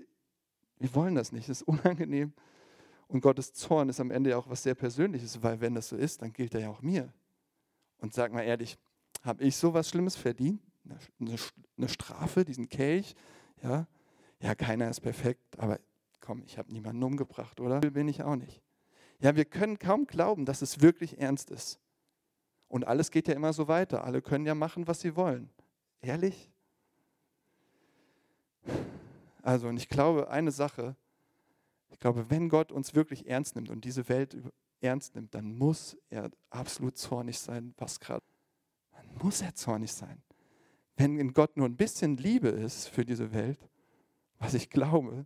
wir 0.78 0.96
wollen 0.96 1.16
das 1.16 1.32
nicht, 1.32 1.50
das 1.50 1.62
ist 1.62 1.68
unangenehm. 1.68 2.34
Und 3.08 3.22
Gottes 3.22 3.54
Zorn 3.54 3.90
ist 3.90 4.00
am 4.00 4.12
Ende 4.12 4.32
ja 4.32 4.38
auch 4.38 4.50
was 4.50 4.64
sehr 4.64 4.76
Persönliches, 4.76 5.42
weil 5.44 5.62
wenn 5.62 5.76
das 5.76 5.90
so 5.90 5.96
ist, 5.96 6.22
dann 6.22 6.34
gilt 6.34 6.54
er 6.56 6.62
ja 6.62 6.70
auch 6.70 6.82
mir. 6.82 7.14
Und 8.00 8.14
sag 8.14 8.34
mal 8.34 8.42
ehrlich, 8.42 8.78
habe 9.22 9.44
ich 9.44 9.56
so 9.56 9.74
was 9.74 9.90
Schlimmes 9.90 10.16
verdient? 10.16 10.62
Eine 11.20 11.90
Strafe, 11.90 12.46
diesen 12.46 12.70
Kelch? 12.70 13.16
Ja, 13.62 13.88
ja, 14.40 14.54
keiner 14.54 14.90
ist 14.90 15.02
perfekt, 15.02 15.58
aber 15.58 15.80
komm, 16.20 16.44
ich 16.46 16.58
habe 16.58 16.72
niemanden 16.72 17.02
umgebracht, 17.04 17.60
oder? 17.60 17.80
Bin 17.80 18.08
ich 18.08 18.24
auch 18.24 18.36
nicht. 18.36 18.62
Ja, 19.20 19.36
wir 19.36 19.46
können 19.46 19.80
kaum 19.80 20.08
glauben, 20.08 20.46
dass 20.46 20.62
es 20.62 20.82
wirklich 20.82 21.20
ernst 21.20 21.50
ist. 21.50 21.80
Und 22.68 22.86
alles 22.86 23.12
geht 23.12 23.28
ja 23.28 23.34
immer 23.34 23.54
so 23.54 23.68
weiter. 23.68 24.04
Alle 24.04 24.22
können 24.22 24.46
ja 24.46 24.56
machen, 24.56 24.88
was 24.88 25.02
sie 25.02 25.16
wollen. 25.16 25.50
Ehrlich? 26.02 26.52
Also, 29.42 29.68
und 29.68 29.78
ich 29.78 29.90
glaube, 29.90 30.30
eine 30.30 30.52
Sache, 30.52 30.96
ich 31.90 32.00
glaube, 32.00 32.30
wenn 32.30 32.50
Gott 32.50 32.72
uns 32.72 32.96
wirklich 32.96 33.28
ernst 33.28 33.56
nimmt 33.56 33.70
und 33.70 33.86
diese 33.86 34.10
Welt 34.10 34.36
ernst 34.82 35.16
nimmt, 35.16 35.34
dann 35.34 35.58
muss 35.58 35.98
er 36.10 36.32
absolut 36.50 36.98
zornig 36.98 37.40
sein, 37.40 37.74
was 37.78 38.00
gerade. 38.00 38.26
Dann 38.92 39.06
muss 39.22 39.42
er 39.42 39.54
zornig 39.54 39.94
sein. 39.94 40.22
Wenn 40.98 41.20
in 41.20 41.34
Gott 41.34 41.58
nur 41.58 41.68
ein 41.68 41.78
bisschen 41.78 42.18
Liebe 42.18 42.50
ist 42.50 42.88
für 42.88 43.06
diese 43.06 43.34
Welt, 43.34 43.60
was 44.40 44.54
ich 44.54 44.70
glaube, 44.70 45.26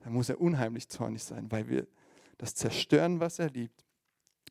dann 0.00 0.12
muss 0.12 0.28
er 0.28 0.40
unheimlich 0.40 0.88
zornig 0.88 1.22
sein, 1.22 1.50
weil 1.50 1.68
wir 1.68 1.86
das 2.38 2.54
zerstören, 2.54 3.20
was 3.20 3.38
er 3.38 3.50
liebt 3.50 3.84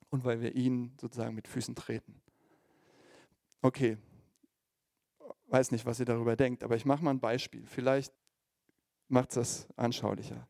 und 0.09 0.23
weil 0.23 0.41
wir 0.41 0.55
ihn 0.55 0.95
sozusagen 0.99 1.35
mit 1.35 1.47
Füßen 1.47 1.75
treten. 1.75 2.21
Okay, 3.61 3.97
weiß 5.47 5.71
nicht, 5.71 5.85
was 5.85 5.99
ihr 5.99 6.05
darüber 6.05 6.35
denkt, 6.35 6.63
aber 6.63 6.75
ich 6.75 6.85
mache 6.85 7.03
mal 7.03 7.11
ein 7.11 7.19
Beispiel. 7.19 7.65
Vielleicht 7.65 8.13
macht 9.07 9.29
es 9.29 9.35
das 9.35 9.67
anschaulicher. 9.75 10.47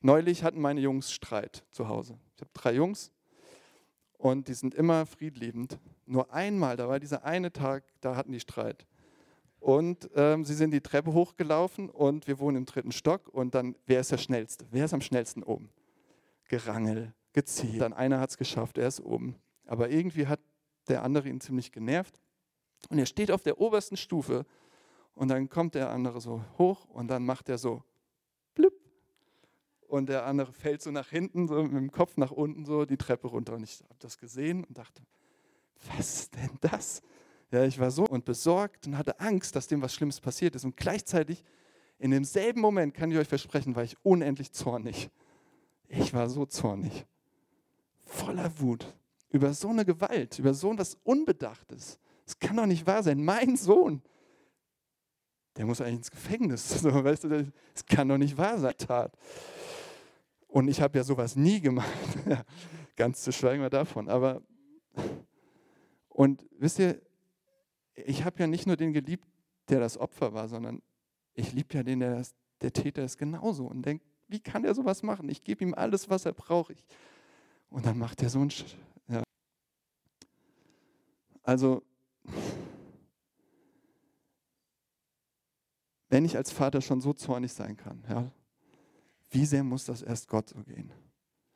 Neulich 0.00 0.42
hatten 0.42 0.60
meine 0.60 0.80
Jungs 0.80 1.12
Streit 1.12 1.64
zu 1.70 1.88
Hause. 1.88 2.18
Ich 2.36 2.40
habe 2.40 2.50
drei 2.54 2.74
Jungs 2.74 3.12
und 4.16 4.48
die 4.48 4.54
sind 4.54 4.74
immer 4.74 5.06
friedliebend. 5.06 5.78
Nur 6.06 6.32
einmal, 6.32 6.76
da 6.76 6.88
war 6.88 7.00
dieser 7.00 7.24
eine 7.24 7.52
Tag, 7.52 7.84
da 8.00 8.16
hatten 8.16 8.32
die 8.32 8.40
Streit. 8.40 8.86
Und 9.60 10.08
ähm, 10.14 10.44
sie 10.44 10.54
sind 10.54 10.70
die 10.70 10.80
Treppe 10.80 11.12
hochgelaufen 11.12 11.90
und 11.90 12.26
wir 12.26 12.38
wohnen 12.38 12.58
im 12.58 12.64
dritten 12.64 12.92
Stock. 12.92 13.28
Und 13.28 13.54
dann, 13.54 13.74
wer 13.86 14.00
ist 14.00 14.12
der 14.12 14.18
Schnellste? 14.18 14.66
Wer 14.70 14.84
ist 14.84 14.94
am 14.94 15.00
schnellsten 15.00 15.42
oben? 15.42 15.68
Gerangel, 16.48 17.14
gezielt. 17.32 17.80
Dann 17.80 17.92
einer 17.92 18.20
hat 18.20 18.30
es 18.30 18.36
geschafft, 18.36 18.78
er 18.78 18.88
ist 18.88 19.00
oben. 19.00 19.36
Aber 19.66 19.90
irgendwie 19.90 20.26
hat 20.26 20.40
der 20.88 21.02
andere 21.02 21.28
ihn 21.28 21.40
ziemlich 21.40 21.72
genervt. 21.72 22.20
Und 22.88 22.98
er 22.98 23.06
steht 23.06 23.30
auf 23.30 23.42
der 23.42 23.60
obersten 23.60 23.96
Stufe 23.96 24.46
und 25.14 25.28
dann 25.28 25.48
kommt 25.48 25.74
der 25.74 25.90
andere 25.90 26.20
so 26.20 26.42
hoch 26.58 26.86
und 26.86 27.08
dann 27.08 27.24
macht 27.24 27.48
er 27.48 27.58
so 27.58 27.82
blüpp. 28.54 28.74
Und 29.88 30.08
der 30.08 30.26
andere 30.26 30.52
fällt 30.52 30.82
so 30.82 30.90
nach 30.90 31.08
hinten, 31.08 31.48
so 31.48 31.62
mit 31.62 31.72
dem 31.72 31.90
Kopf 31.90 32.16
nach 32.16 32.30
unten, 32.30 32.64
so 32.64 32.84
die 32.84 32.96
Treppe 32.96 33.28
runter. 33.28 33.54
Und 33.54 33.64
ich 33.64 33.80
habe 33.84 33.98
das 33.98 34.18
gesehen 34.18 34.64
und 34.64 34.78
dachte, 34.78 35.02
was 35.86 36.20
ist 36.20 36.34
denn 36.34 36.58
das? 36.60 37.02
Ja, 37.50 37.64
ich 37.64 37.78
war 37.78 37.90
so 37.90 38.04
und 38.04 38.24
besorgt 38.24 38.86
und 38.86 38.98
hatte 38.98 39.18
Angst, 39.20 39.56
dass 39.56 39.66
dem 39.66 39.80
was 39.80 39.94
Schlimmes 39.94 40.20
passiert 40.20 40.54
ist. 40.54 40.64
Und 40.64 40.76
gleichzeitig, 40.76 41.42
in 41.98 42.10
demselben 42.10 42.60
Moment, 42.60 42.94
kann 42.94 43.10
ich 43.10 43.18
euch 43.18 43.28
versprechen, 43.28 43.74
war 43.74 43.84
ich 43.84 43.96
unendlich 44.02 44.52
zornig. 44.52 45.10
Ich 45.88 46.12
war 46.12 46.28
so 46.28 46.46
zornig. 46.46 47.06
Voller 48.04 48.50
Wut. 48.60 48.94
Über 49.30 49.52
so 49.52 49.68
eine 49.68 49.84
Gewalt, 49.84 50.38
über 50.38 50.54
so 50.54 50.72
etwas 50.72 50.96
Unbedachtes. 51.02 51.98
Es 52.26 52.38
kann 52.38 52.56
doch 52.56 52.66
nicht 52.66 52.86
wahr 52.86 53.02
sein. 53.02 53.24
Mein 53.24 53.56
Sohn, 53.56 54.02
der 55.56 55.66
muss 55.66 55.80
eigentlich 55.80 55.96
ins 55.96 56.10
Gefängnis. 56.10 56.68
So, 56.82 56.92
weißt 57.04 57.24
du, 57.24 57.28
das 57.74 57.86
kann 57.86 58.08
doch 58.08 58.18
nicht 58.18 58.36
wahr 58.36 58.58
sein. 58.58 58.74
Tat. 58.78 59.16
Und 60.46 60.68
ich 60.68 60.80
habe 60.80 60.96
ja 60.98 61.04
sowas 61.04 61.36
nie 61.36 61.60
gemacht. 61.60 61.88
Ganz 62.96 63.22
zu 63.22 63.32
schweigen 63.32 63.62
wir 63.62 63.70
davon. 63.70 64.08
Aber, 64.08 64.42
und 66.08 66.44
wisst 66.58 66.78
ihr, 66.78 67.00
ich 67.94 68.24
habe 68.24 68.38
ja 68.40 68.46
nicht 68.46 68.66
nur 68.66 68.76
den 68.76 68.92
geliebt, 68.92 69.26
der 69.68 69.80
das 69.80 69.98
Opfer 69.98 70.32
war, 70.32 70.48
sondern 70.48 70.80
ich 71.34 71.52
liebe 71.52 71.74
ja 71.74 71.82
den, 71.82 72.00
der, 72.00 72.16
das, 72.16 72.34
der 72.60 72.72
Täter 72.72 73.04
ist 73.04 73.18
genauso 73.18 73.66
und 73.66 73.82
denkt, 73.82 74.04
wie 74.28 74.40
kann 74.40 74.64
er 74.64 74.74
sowas 74.74 75.02
machen? 75.02 75.28
Ich 75.28 75.42
gebe 75.42 75.64
ihm 75.64 75.74
alles, 75.74 76.08
was 76.08 76.26
er 76.26 76.32
braucht. 76.32 76.84
Und 77.70 77.86
dann 77.86 77.98
macht 77.98 78.22
er 78.22 78.30
so 78.30 78.40
ein... 78.40 78.50
Sch 78.50 78.64
ja. 79.08 79.22
Also, 81.42 81.82
wenn 86.10 86.24
ich 86.24 86.36
als 86.36 86.50
Vater 86.50 86.80
schon 86.80 87.00
so 87.00 87.12
zornig 87.12 87.52
sein 87.52 87.76
kann, 87.76 88.04
ja, 88.08 88.30
wie 89.30 89.44
sehr 89.44 89.64
muss 89.64 89.84
das 89.84 90.02
erst 90.02 90.28
Gott 90.28 90.48
so 90.48 90.62
gehen? 90.62 90.92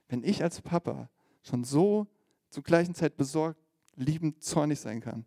Wenn 0.08 0.24
ich 0.24 0.42
als 0.42 0.60
Papa 0.60 1.08
schon 1.42 1.64
so 1.64 2.06
zur 2.50 2.62
gleichen 2.62 2.94
Zeit 2.94 3.16
besorgt, 3.16 3.58
liebend, 3.94 4.42
zornig 4.42 4.80
sein 4.80 5.00
kann, 5.00 5.24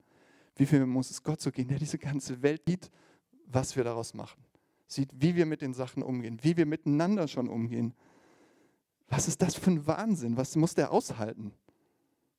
wie 0.56 0.66
viel 0.66 0.86
muss 0.86 1.10
es 1.10 1.24
Gott 1.24 1.42
so 1.42 1.52
gehen, 1.52 1.68
der 1.68 1.80
diese 1.80 1.98
ganze 1.98 2.42
Welt 2.42 2.62
sieht, 2.68 2.92
was 3.48 3.76
wir 3.76 3.84
daraus 3.84 4.14
machen, 4.14 4.45
sieht, 4.88 5.10
wie 5.14 5.36
wir 5.36 5.46
mit 5.46 5.62
den 5.62 5.74
Sachen 5.74 6.04
umgehen, 6.04 6.40
wie 6.42 6.58
wir 6.58 6.66
miteinander 6.66 7.28
schon 7.28 7.50
umgehen. 7.50 7.94
Was 9.08 9.28
ist 9.28 9.42
das 9.42 9.56
für 9.56 9.72
ein 9.72 9.88
Wahnsinn? 9.88 10.38
Was 10.38 10.56
muss 10.56 10.76
der 10.76 10.92
aushalten? 10.92 11.54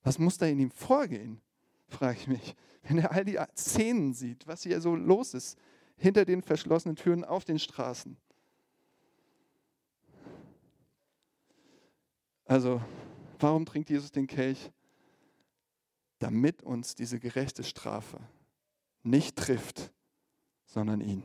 Was 0.03 0.19
muss 0.19 0.39
da 0.39 0.47
in 0.47 0.59
ihm 0.59 0.71
vorgehen? 0.71 1.41
Frage 1.89 2.19
ich 2.19 2.27
mich. 2.27 2.57
Wenn 2.83 2.99
er 2.99 3.13
all 3.13 3.25
die 3.25 3.39
Szenen 3.57 4.15
sieht, 4.15 4.47
was 4.47 4.63
hier 4.63 4.81
so 4.81 4.95
los 4.95 5.35
ist, 5.35 5.59
hinter 5.97 6.25
den 6.25 6.43
verschlossenen 6.43 6.97
Türen 6.97 7.25
auf 7.25 7.45
den 7.45 7.59
Straßen. 7.59 8.17
Also, 12.45 12.81
warum 13.41 13.67
trinkt 13.67 13.91
Jesus 13.91 14.13
den 14.13 14.27
Kelch? 14.27 14.71
damit 16.19 16.63
uns 16.63 16.95
diese 16.95 17.19
gerechte 17.19 17.65
Strafe 17.65 18.19
nicht 19.03 19.37
trifft, 19.37 19.93
sondern 20.65 21.01
ihn. 21.01 21.23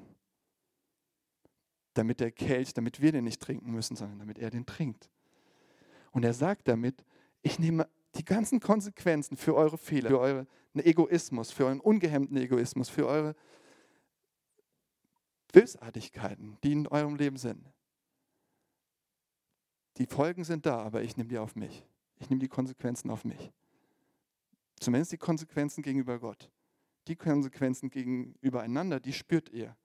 Damit 1.93 2.19
der 2.19 2.31
Kelch, 2.31 2.73
damit 2.73 3.01
wir 3.01 3.11
den 3.11 3.25
nicht 3.25 3.41
trinken 3.41 3.71
müssen, 3.71 3.95
sondern 3.95 4.19
damit 4.19 4.39
er 4.39 4.49
den 4.49 4.65
trinkt. 4.65 5.09
Und 6.11 6.23
er 6.23 6.33
sagt 6.33 6.67
damit, 6.67 7.03
ich 7.41 7.59
nehme 7.59 7.87
die 8.15 8.25
ganzen 8.25 8.59
Konsequenzen 8.59 9.37
für 9.37 9.55
eure 9.55 9.77
Fehler, 9.77 10.09
für 10.09 10.19
euren 10.19 10.47
Egoismus, 10.75 11.51
für 11.51 11.65
euren 11.65 11.79
ungehemmten 11.79 12.37
Egoismus, 12.37 12.89
für 12.89 13.07
eure 13.07 13.35
Bösartigkeiten, 15.51 16.57
die 16.63 16.73
in 16.73 16.87
eurem 16.87 17.15
Leben 17.15 17.37
sind. 17.37 17.65
Die 19.97 20.05
Folgen 20.05 20.43
sind 20.43 20.65
da, 20.65 20.81
aber 20.81 21.03
ich 21.03 21.17
nehme 21.17 21.29
die 21.29 21.37
auf 21.37 21.55
mich. 21.55 21.85
Ich 22.19 22.29
nehme 22.29 22.39
die 22.39 22.47
Konsequenzen 22.47 23.09
auf 23.09 23.25
mich. 23.25 23.51
Zumindest 24.79 25.11
die 25.11 25.17
Konsequenzen 25.17 25.83
gegenüber 25.83 26.19
Gott. 26.19 26.49
Die 27.07 27.15
Konsequenzen 27.15 27.89
gegenüber 27.89 28.61
einander, 28.61 28.99
die 28.99 29.13
spürt 29.13 29.49
ihr. 29.49 29.75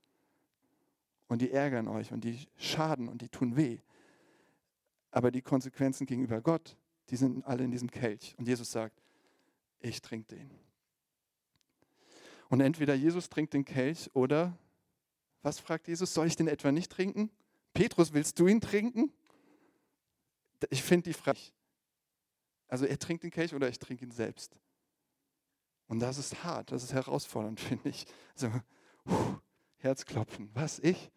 Und 1.29 1.43
die 1.43 1.51
ärgern 1.51 1.89
euch 1.89 2.13
und 2.13 2.23
die 2.25 2.47
schaden 2.57 3.09
und 3.09 3.23
die 3.23 3.29
tun 3.29 3.57
weh. 3.57 3.79
Aber 5.11 5.31
die 5.31 5.43
Konsequenzen 5.43 6.07
gegenüber 6.07 6.41
Gott, 6.41 6.77
die 7.11 7.17
sind 7.17 7.45
alle 7.47 7.65
in 7.65 7.71
diesem 7.71 7.91
Kelch. 7.91 8.35
Und 8.39 8.47
Jesus 8.47 8.71
sagt, 8.71 9.03
ich 9.81 10.01
trinke 10.03 10.37
den. 10.37 10.51
Und 12.49 12.61
entweder 12.61 12.95
Jesus 12.95 13.29
trinkt 13.29 13.55
den 13.55 13.65
Kelch 13.65 14.11
oder, 14.15 14.57
was 15.43 15.59
fragt 15.59 15.89
Jesus, 15.89 16.15
soll 16.15 16.27
ich 16.27 16.37
den 16.37 16.49
etwa 16.49 16.71
nicht 16.71 16.93
trinken? 16.93 17.31
Petrus, 17.73 18.13
willst 18.13 18.39
du 18.39 18.47
ihn 18.47 18.61
trinken? 18.61 19.13
Ich 20.71 20.83
finde 20.83 21.11
die 21.11 21.13
Frage. 21.13 21.41
Also 22.69 22.87
er 22.87 22.99
trinkt 22.99 23.25
den 23.25 23.31
Kelch 23.31 23.55
oder 23.55 23.69
ich 23.69 23.79
trinke 23.79 24.05
ihn 24.05 24.11
selbst. 24.11 24.57
Und 25.89 26.01
das 26.01 26.19
ist 26.19 26.43
hart, 26.43 26.73
das 26.73 26.83
ist 26.83 26.93
herausfordernd, 26.93 27.61
finde 27.61 27.89
ich. 27.89 28.07
Also, 28.35 28.51
puh, 29.05 29.37
Herzklopfen. 29.87 30.51
Was, 30.53 30.81
ich? 30.81 31.13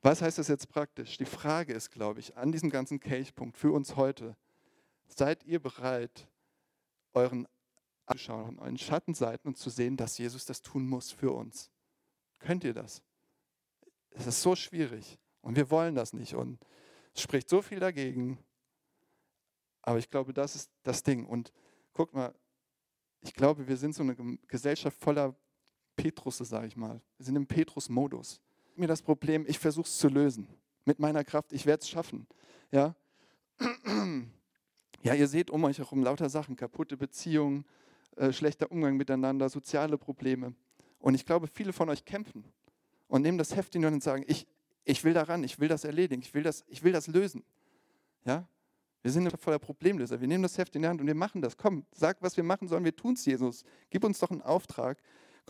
Was 0.00 0.22
heißt 0.22 0.38
das 0.38 0.48
jetzt 0.48 0.70
praktisch? 0.70 1.18
Die 1.18 1.26
Frage 1.26 1.74
ist, 1.74 1.90
glaube 1.90 2.20
ich, 2.20 2.36
an 2.38 2.50
diesem 2.50 2.70
ganzen 2.70 2.98
Kelchpunkt 2.98 3.58
für 3.58 3.72
uns 3.72 3.96
heute, 3.96 4.36
seid 5.06 5.44
ihr 5.44 5.60
bereit, 5.60 6.28
euren 7.12 7.46
anzuschauen, 8.06 8.58
euren 8.58 8.78
Schattenseiten 8.78 9.48
und 9.48 9.58
zu 9.58 9.68
sehen, 9.68 9.98
dass 9.98 10.16
Jesus 10.16 10.46
das 10.46 10.62
tun 10.62 10.86
muss 10.86 11.10
für 11.10 11.30
uns? 11.30 11.70
Könnt 12.38 12.64
ihr 12.64 12.72
das? 12.72 13.02
Es 14.08 14.26
ist 14.26 14.40
so 14.40 14.56
schwierig 14.56 15.18
und 15.42 15.56
wir 15.56 15.70
wollen 15.70 15.94
das 15.94 16.14
nicht 16.14 16.34
und 16.34 16.58
es 17.14 17.20
spricht 17.20 17.50
so 17.50 17.60
viel 17.60 17.80
dagegen. 17.80 18.42
Aber 19.82 19.98
ich 19.98 20.08
glaube, 20.08 20.32
das 20.32 20.54
ist 20.54 20.70
das 20.84 21.02
Ding. 21.02 21.26
Und 21.26 21.52
guck 21.92 22.14
mal, 22.14 22.34
ich 23.20 23.34
glaube, 23.34 23.68
wir 23.68 23.76
sind 23.76 23.94
so 23.94 24.02
eine 24.02 24.16
Gesellschaft 24.46 24.96
voller 24.98 25.36
Petrusse, 26.00 26.44
sage 26.44 26.66
ich 26.66 26.76
mal. 26.76 27.00
Wir 27.18 27.26
sind 27.26 27.36
im 27.36 27.46
Petrus-Modus. 27.46 28.40
Mir 28.76 28.88
das 28.88 29.02
Problem, 29.02 29.44
ich 29.46 29.58
versuche 29.58 29.86
es 29.86 29.98
zu 29.98 30.08
lösen. 30.08 30.48
Mit 30.86 30.98
meiner 30.98 31.24
Kraft, 31.24 31.52
ich 31.52 31.66
werde 31.66 31.82
es 31.82 31.88
schaffen. 31.90 32.26
Ja? 32.72 32.94
ja, 35.02 35.14
ihr 35.14 35.28
seht 35.28 35.50
um 35.50 35.62
euch 35.64 35.78
herum 35.78 36.02
lauter 36.02 36.30
Sachen, 36.30 36.56
kaputte 36.56 36.96
Beziehungen, 36.96 37.66
äh, 38.16 38.32
schlechter 38.32 38.72
Umgang 38.72 38.96
miteinander, 38.96 39.50
soziale 39.50 39.98
Probleme. 39.98 40.54
Und 41.00 41.14
ich 41.14 41.26
glaube, 41.26 41.46
viele 41.46 41.74
von 41.74 41.90
euch 41.90 42.04
kämpfen 42.06 42.44
und 43.08 43.20
nehmen 43.20 43.36
das 43.36 43.54
Heft 43.54 43.74
in 43.74 43.82
die 43.82 43.86
Hand 43.86 43.94
und 43.94 44.02
sagen, 44.02 44.24
ich, 44.26 44.46
ich 44.84 45.04
will 45.04 45.12
daran, 45.12 45.44
ich 45.44 45.58
will 45.58 45.68
das 45.68 45.84
erledigen, 45.84 46.22
ich 46.22 46.32
will 46.32 46.42
das, 46.42 46.64
ich 46.68 46.82
will 46.82 46.92
das 46.92 47.08
lösen. 47.08 47.44
Ja? 48.24 48.48
Wir 49.02 49.10
sind 49.10 49.30
voller 49.38 49.58
Problemlöser. 49.58 50.20
Wir 50.20 50.28
nehmen 50.28 50.42
das 50.42 50.56
Heft 50.56 50.74
in 50.76 50.82
die 50.82 50.88
Hand 50.88 51.00
und 51.00 51.06
wir 51.06 51.14
machen 51.14 51.42
das. 51.42 51.56
Komm, 51.56 51.84
sag, 51.92 52.22
was 52.22 52.36
wir 52.36 52.44
machen 52.44 52.68
sollen. 52.68 52.84
Wir 52.84 52.96
tun 52.96 53.14
es, 53.14 53.24
Jesus. 53.26 53.64
Gib 53.90 54.04
uns 54.04 54.18
doch 54.18 54.30
einen 54.30 54.42
Auftrag. 54.42 54.98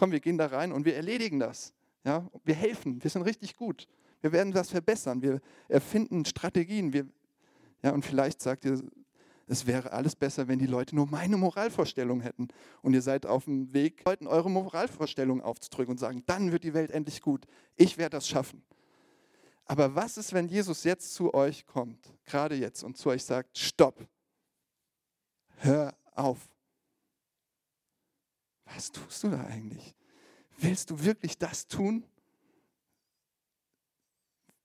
Komm, 0.00 0.12
wir 0.12 0.20
gehen 0.20 0.38
da 0.38 0.46
rein 0.46 0.72
und 0.72 0.86
wir 0.86 0.96
erledigen 0.96 1.38
das. 1.38 1.74
Ja? 2.04 2.26
Wir 2.42 2.54
helfen. 2.54 3.04
Wir 3.04 3.10
sind 3.10 3.20
richtig 3.20 3.54
gut. 3.54 3.86
Wir 4.22 4.32
werden 4.32 4.50
das 4.50 4.70
verbessern. 4.70 5.20
Wir 5.20 5.42
erfinden 5.68 6.24
Strategien. 6.24 6.94
Wir, 6.94 7.06
ja, 7.82 7.90
und 7.90 8.02
vielleicht 8.02 8.40
sagt 8.40 8.64
ihr, 8.64 8.82
es 9.46 9.66
wäre 9.66 9.92
alles 9.92 10.16
besser, 10.16 10.48
wenn 10.48 10.58
die 10.58 10.64
Leute 10.64 10.96
nur 10.96 11.06
meine 11.06 11.36
Moralvorstellung 11.36 12.22
hätten. 12.22 12.48
Und 12.80 12.94
ihr 12.94 13.02
seid 13.02 13.26
auf 13.26 13.44
dem 13.44 13.74
Weg, 13.74 14.02
Leuten 14.06 14.26
eure 14.26 14.50
Moralvorstellung 14.50 15.42
aufzudrücken 15.42 15.92
und 15.92 15.98
sagen, 15.98 16.22
dann 16.24 16.50
wird 16.50 16.64
die 16.64 16.72
Welt 16.72 16.92
endlich 16.92 17.20
gut. 17.20 17.44
Ich 17.76 17.98
werde 17.98 18.16
das 18.16 18.26
schaffen. 18.26 18.62
Aber 19.66 19.94
was 19.94 20.16
ist, 20.16 20.32
wenn 20.32 20.48
Jesus 20.48 20.82
jetzt 20.84 21.12
zu 21.12 21.34
euch 21.34 21.66
kommt, 21.66 22.14
gerade 22.24 22.54
jetzt, 22.54 22.84
und 22.84 22.96
zu 22.96 23.10
euch 23.10 23.22
sagt, 23.22 23.58
stopp, 23.58 24.08
hör 25.56 25.94
auf. 26.14 26.48
Was 28.74 28.92
tust 28.92 29.24
du 29.24 29.30
da 29.30 29.44
eigentlich? 29.44 29.94
Willst 30.58 30.90
du 30.90 31.04
wirklich 31.04 31.38
das 31.38 31.66
tun? 31.66 32.04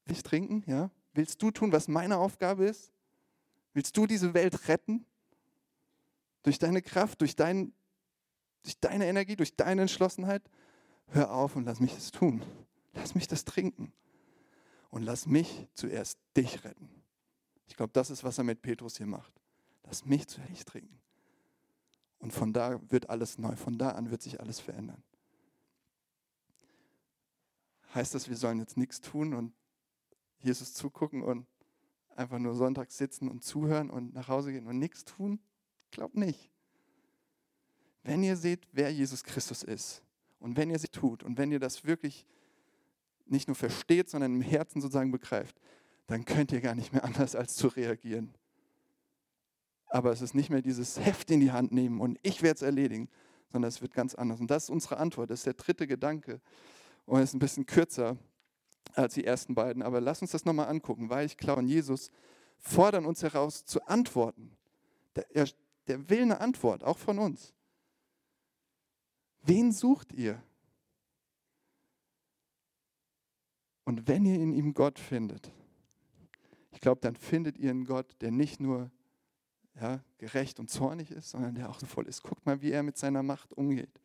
Willst 0.05 0.25
du 0.25 0.29
trinken? 0.29 0.63
Ja? 0.67 0.91
Willst 1.13 1.41
du 1.41 1.51
tun, 1.51 1.71
was 1.71 1.87
meine 1.87 2.17
Aufgabe 2.17 2.65
ist? 2.65 2.91
Willst 3.73 3.95
du 3.97 4.05
diese 4.05 4.33
Welt 4.33 4.67
retten? 4.67 5.05
Durch 6.43 6.59
deine 6.59 6.81
Kraft, 6.81 7.21
durch, 7.21 7.35
dein, 7.35 7.73
durch 8.63 8.79
deine 8.79 9.07
Energie, 9.07 9.35
durch 9.35 9.55
deine 9.55 9.81
Entschlossenheit? 9.81 10.43
Hör 11.07 11.31
auf 11.31 11.55
und 11.55 11.65
lass 11.65 11.79
mich 11.79 11.93
das 11.93 12.11
tun. 12.11 12.43
Lass 12.93 13.15
mich 13.15 13.27
das 13.27 13.45
trinken 13.45 13.91
und 14.89 15.03
lass 15.03 15.25
mich 15.25 15.67
zuerst 15.73 16.17
dich 16.37 16.63
retten. 16.63 16.89
Ich 17.67 17.75
glaube, 17.75 17.91
das 17.93 18.09
ist, 18.09 18.23
was 18.23 18.37
er 18.37 18.43
mit 18.43 18.61
Petrus 18.61 18.97
hier 18.97 19.07
macht. 19.07 19.33
Lass 19.83 20.05
mich 20.05 20.27
zuerst 20.27 20.67
trinken. 20.67 21.01
Und 22.25 22.31
von 22.31 22.53
da 22.53 22.81
wird 22.89 23.11
alles 23.11 23.37
neu, 23.37 23.55
von 23.55 23.77
da 23.77 23.91
an 23.91 24.09
wird 24.09 24.23
sich 24.23 24.39
alles 24.39 24.59
verändern. 24.59 25.03
Heißt 27.93 28.15
das, 28.15 28.27
wir 28.27 28.35
sollen 28.35 28.57
jetzt 28.57 28.77
nichts 28.77 28.99
tun 28.99 29.35
und 29.35 29.53
Jesus 30.39 30.73
zugucken 30.73 31.21
und 31.21 31.45
einfach 32.15 32.39
nur 32.39 32.55
sonntags 32.55 32.97
sitzen 32.97 33.29
und 33.29 33.43
zuhören 33.43 33.91
und 33.91 34.15
nach 34.15 34.27
Hause 34.27 34.51
gehen 34.51 34.65
und 34.65 34.79
nichts 34.79 35.05
tun? 35.05 35.39
Glaubt 35.91 36.15
nicht. 36.15 36.49
Wenn 38.01 38.23
ihr 38.23 38.37
seht, 38.37 38.67
wer 38.71 38.91
Jesus 38.91 39.23
Christus 39.23 39.61
ist 39.61 40.01
und 40.39 40.57
wenn 40.57 40.71
ihr 40.71 40.79
sie 40.79 40.87
tut 40.87 41.21
und 41.21 41.37
wenn 41.37 41.51
ihr 41.51 41.59
das 41.59 41.83
wirklich 41.83 42.25
nicht 43.27 43.47
nur 43.47 43.55
versteht, 43.55 44.09
sondern 44.09 44.33
im 44.33 44.41
Herzen 44.41 44.81
sozusagen 44.81 45.11
begreift, 45.11 45.61
dann 46.07 46.25
könnt 46.25 46.51
ihr 46.51 46.61
gar 46.61 46.73
nicht 46.73 46.91
mehr 46.91 47.03
anders 47.05 47.35
als 47.35 47.55
zu 47.55 47.67
reagieren. 47.67 48.33
Aber 49.95 50.11
es 50.11 50.21
ist 50.21 50.35
nicht 50.35 50.49
mehr 50.49 50.61
dieses 50.61 50.99
Heft 51.05 51.31
in 51.31 51.39
die 51.39 51.53
Hand 51.53 51.71
nehmen 51.71 52.01
und 52.01 52.19
ich 52.21 52.41
werde 52.41 52.55
es 52.57 52.61
erledigen, 52.61 53.07
sondern 53.53 53.69
es 53.69 53.81
wird 53.81 53.93
ganz 53.93 54.13
anders. 54.13 54.41
Und 54.41 54.51
das 54.51 54.63
ist 54.63 54.69
unsere 54.69 54.97
Antwort, 54.97 55.29
das 55.29 55.39
ist 55.39 55.45
der 55.45 55.53
dritte 55.53 55.87
Gedanke. 55.87 56.41
Und 57.05 57.21
ist 57.21 57.33
ein 57.33 57.39
bisschen 57.39 57.65
kürzer 57.65 58.17
als 58.93 59.13
die 59.13 59.23
ersten 59.23 59.55
beiden, 59.55 59.81
aber 59.81 60.01
lass 60.01 60.21
uns 60.21 60.31
das 60.31 60.43
nochmal 60.43 60.67
angucken, 60.67 61.09
weil 61.09 61.25
ich 61.25 61.37
glaube, 61.37 61.61
Jesus 61.63 62.11
fordern 62.59 63.05
uns 63.05 63.23
heraus 63.23 63.63
zu 63.63 63.87
antworten. 63.87 64.57
Der, 65.15 65.47
der 65.87 66.09
will 66.09 66.23
eine 66.23 66.41
Antwort, 66.41 66.83
auch 66.83 66.97
von 66.97 67.17
uns. 67.17 67.53
Wen 69.43 69.71
sucht 69.71 70.11
ihr? 70.11 70.43
Und 73.85 74.09
wenn 74.09 74.25
ihr 74.25 74.35
in 74.35 74.51
ihm 74.51 74.73
Gott 74.73 74.99
findet, 74.99 75.53
ich 76.71 76.81
glaube, 76.81 76.99
dann 76.99 77.15
findet 77.15 77.57
ihr 77.57 77.69
einen 77.69 77.85
Gott, 77.85 78.13
der 78.19 78.31
nicht 78.31 78.59
nur 78.59 78.91
ja, 79.79 80.03
gerecht 80.17 80.59
und 80.59 80.69
zornig 80.69 81.11
ist, 81.11 81.29
sondern 81.29 81.55
der 81.55 81.69
auch 81.69 81.79
so 81.79 81.85
voll 81.85 82.07
ist. 82.07 82.23
Guckt 82.23 82.45
mal, 82.45 82.61
wie 82.61 82.71
er 82.71 82.83
mit 82.83 82.97
seiner 82.97 83.23
Macht 83.23 83.53
umgeht. 83.53 84.01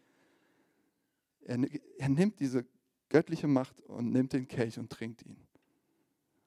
Er, 1.44 1.58
er 1.98 2.08
nimmt 2.08 2.40
diese 2.40 2.64
göttliche 3.08 3.46
Macht 3.46 3.80
und 3.82 4.10
nimmt 4.10 4.32
den 4.32 4.48
Kelch 4.48 4.78
und 4.78 4.90
trinkt 4.90 5.22
ihn. 5.22 5.36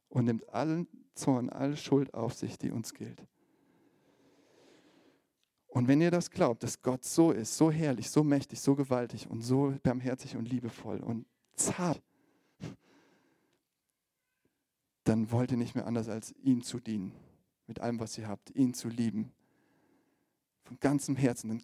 Und 0.10 0.26
nimmt 0.26 0.48
allen 0.50 0.88
Zorn, 1.16 1.50
alle 1.50 1.78
Schuld 1.78 2.14
auf 2.14 2.34
sich, 2.34 2.58
die 2.58 2.72
uns 2.72 2.94
gilt. 2.94 3.26
Und 5.68 5.88
wenn 5.88 6.02
ihr 6.02 6.12
das 6.12 6.30
glaubt, 6.30 6.62
dass 6.62 6.82
Gott 6.82 7.04
so 7.04 7.32
ist, 7.32 7.58
so 7.58 7.72
herrlich, 7.72 8.10
so 8.10 8.24
mächtig, 8.24 8.62
so 8.62 8.76
gewaltig 8.76 9.28
und 9.30 9.42
so 9.42 9.74
barmherzig 9.82 10.36
und 10.36 10.48
liebevoll 10.48 11.00
und 11.00 11.26
zart, 11.56 12.02
dann 15.04 15.32
wollt 15.32 15.52
ihr 15.52 15.58
nicht 15.58 15.74
mehr 15.74 15.88
anders 15.88 16.10
als 16.10 16.32
ihm 16.44 16.62
zu 16.62 16.80
dienen, 16.80 17.12
mit 17.68 17.80
allem, 17.80 18.00
was 18.00 18.18
ihr 18.18 18.28
habt, 18.28 18.52
ihn 18.56 18.74
zu 18.74 18.90
lieben, 18.90 19.32
von 20.64 20.80
ganzem 20.80 21.16
Herzen. 21.16 21.50
Dann, 21.50 21.64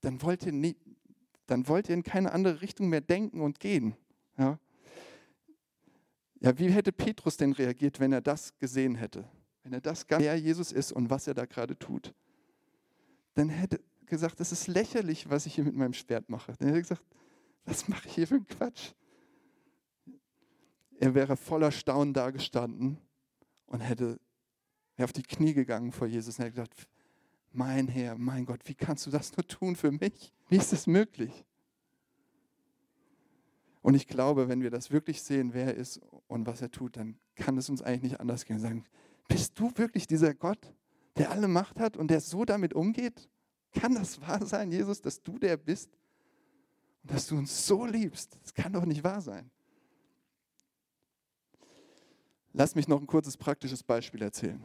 dann, 0.00 0.22
wollt, 0.22 0.44
ihr 0.46 0.52
nie, 0.52 0.76
dann 1.46 1.68
wollt 1.68 1.88
ihr 1.88 1.94
in 1.94 2.02
keine 2.02 2.32
andere 2.32 2.60
Richtung 2.60 2.88
mehr 2.88 3.00
denken 3.00 3.40
und 3.40 3.60
gehen. 3.60 3.96
Ja? 4.38 4.58
ja, 6.40 6.58
wie 6.58 6.70
hätte 6.70 6.92
Petrus 6.92 7.36
denn 7.36 7.52
reagiert, 7.52 8.00
wenn 8.00 8.12
er 8.12 8.20
das 8.20 8.56
gesehen 8.58 8.94
hätte? 8.94 9.28
Wenn 9.62 9.72
er 9.72 9.80
das, 9.80 10.06
wer 10.08 10.36
Jesus 10.36 10.72
ist 10.72 10.92
und 10.92 11.10
was 11.10 11.26
er 11.26 11.34
da 11.34 11.44
gerade 11.44 11.78
tut? 11.78 12.14
Dann 13.34 13.48
hätte 13.48 13.80
gesagt, 14.06 14.40
das 14.40 14.52
ist 14.52 14.68
lächerlich, 14.68 15.28
was 15.28 15.46
ich 15.46 15.54
hier 15.54 15.64
mit 15.64 15.74
meinem 15.74 15.92
Schwert 15.92 16.28
mache. 16.28 16.54
Dann 16.58 16.68
hätte 16.68 16.78
er 16.78 16.82
gesagt, 16.82 17.04
was 17.64 17.88
mache 17.88 18.06
ich 18.06 18.14
hier 18.14 18.26
für 18.28 18.36
einen 18.36 18.46
Quatsch? 18.46 18.92
er 20.98 21.14
wäre 21.14 21.36
voller 21.36 21.70
Staunen 21.70 22.14
dagestanden 22.14 22.98
und 23.66 23.80
hätte 23.80 24.18
auf 25.04 25.12
die 25.12 25.22
Knie 25.22 25.52
gegangen 25.52 25.92
vor 25.92 26.06
Jesus 26.06 26.38
und 26.38 26.44
hätte 26.44 26.56
gesagt, 26.56 26.88
mein 27.52 27.88
Herr, 27.88 28.16
mein 28.16 28.44
Gott, 28.44 28.60
wie 28.64 28.74
kannst 28.74 29.06
du 29.06 29.10
das 29.10 29.36
nur 29.36 29.46
tun 29.46 29.76
für 29.76 29.90
mich? 29.90 30.32
Wie 30.48 30.56
ist 30.56 30.72
das 30.72 30.86
möglich? 30.86 31.44
Und 33.82 33.94
ich 33.94 34.08
glaube, 34.08 34.48
wenn 34.48 34.62
wir 34.62 34.70
das 34.70 34.90
wirklich 34.90 35.22
sehen, 35.22 35.54
wer 35.54 35.66
er 35.66 35.74
ist 35.74 36.00
und 36.26 36.46
was 36.46 36.60
er 36.60 36.70
tut, 36.70 36.96
dann 36.96 37.18
kann 37.36 37.56
es 37.56 37.70
uns 37.70 37.82
eigentlich 37.82 38.02
nicht 38.02 38.20
anders 38.20 38.44
gehen. 38.44 38.58
Sagen, 38.58 38.84
bist 39.28 39.58
du 39.58 39.70
wirklich 39.76 40.06
dieser 40.06 40.34
Gott, 40.34 40.74
der 41.16 41.30
alle 41.30 41.48
Macht 41.48 41.78
hat 41.78 41.96
und 41.96 42.10
der 42.10 42.20
so 42.20 42.44
damit 42.44 42.74
umgeht? 42.74 43.28
Kann 43.72 43.94
das 43.94 44.20
wahr 44.20 44.44
sein, 44.44 44.72
Jesus, 44.72 45.00
dass 45.00 45.22
du 45.22 45.38
der 45.38 45.56
bist 45.56 45.90
und 47.02 47.12
dass 47.12 47.26
du 47.26 47.36
uns 47.36 47.66
so 47.66 47.86
liebst? 47.86 48.38
Das 48.42 48.54
kann 48.54 48.72
doch 48.72 48.84
nicht 48.84 49.04
wahr 49.04 49.20
sein. 49.20 49.50
Lass 52.52 52.74
mich 52.74 52.88
noch 52.88 53.00
ein 53.00 53.06
kurzes 53.06 53.36
praktisches 53.36 53.82
Beispiel 53.82 54.22
erzählen, 54.22 54.64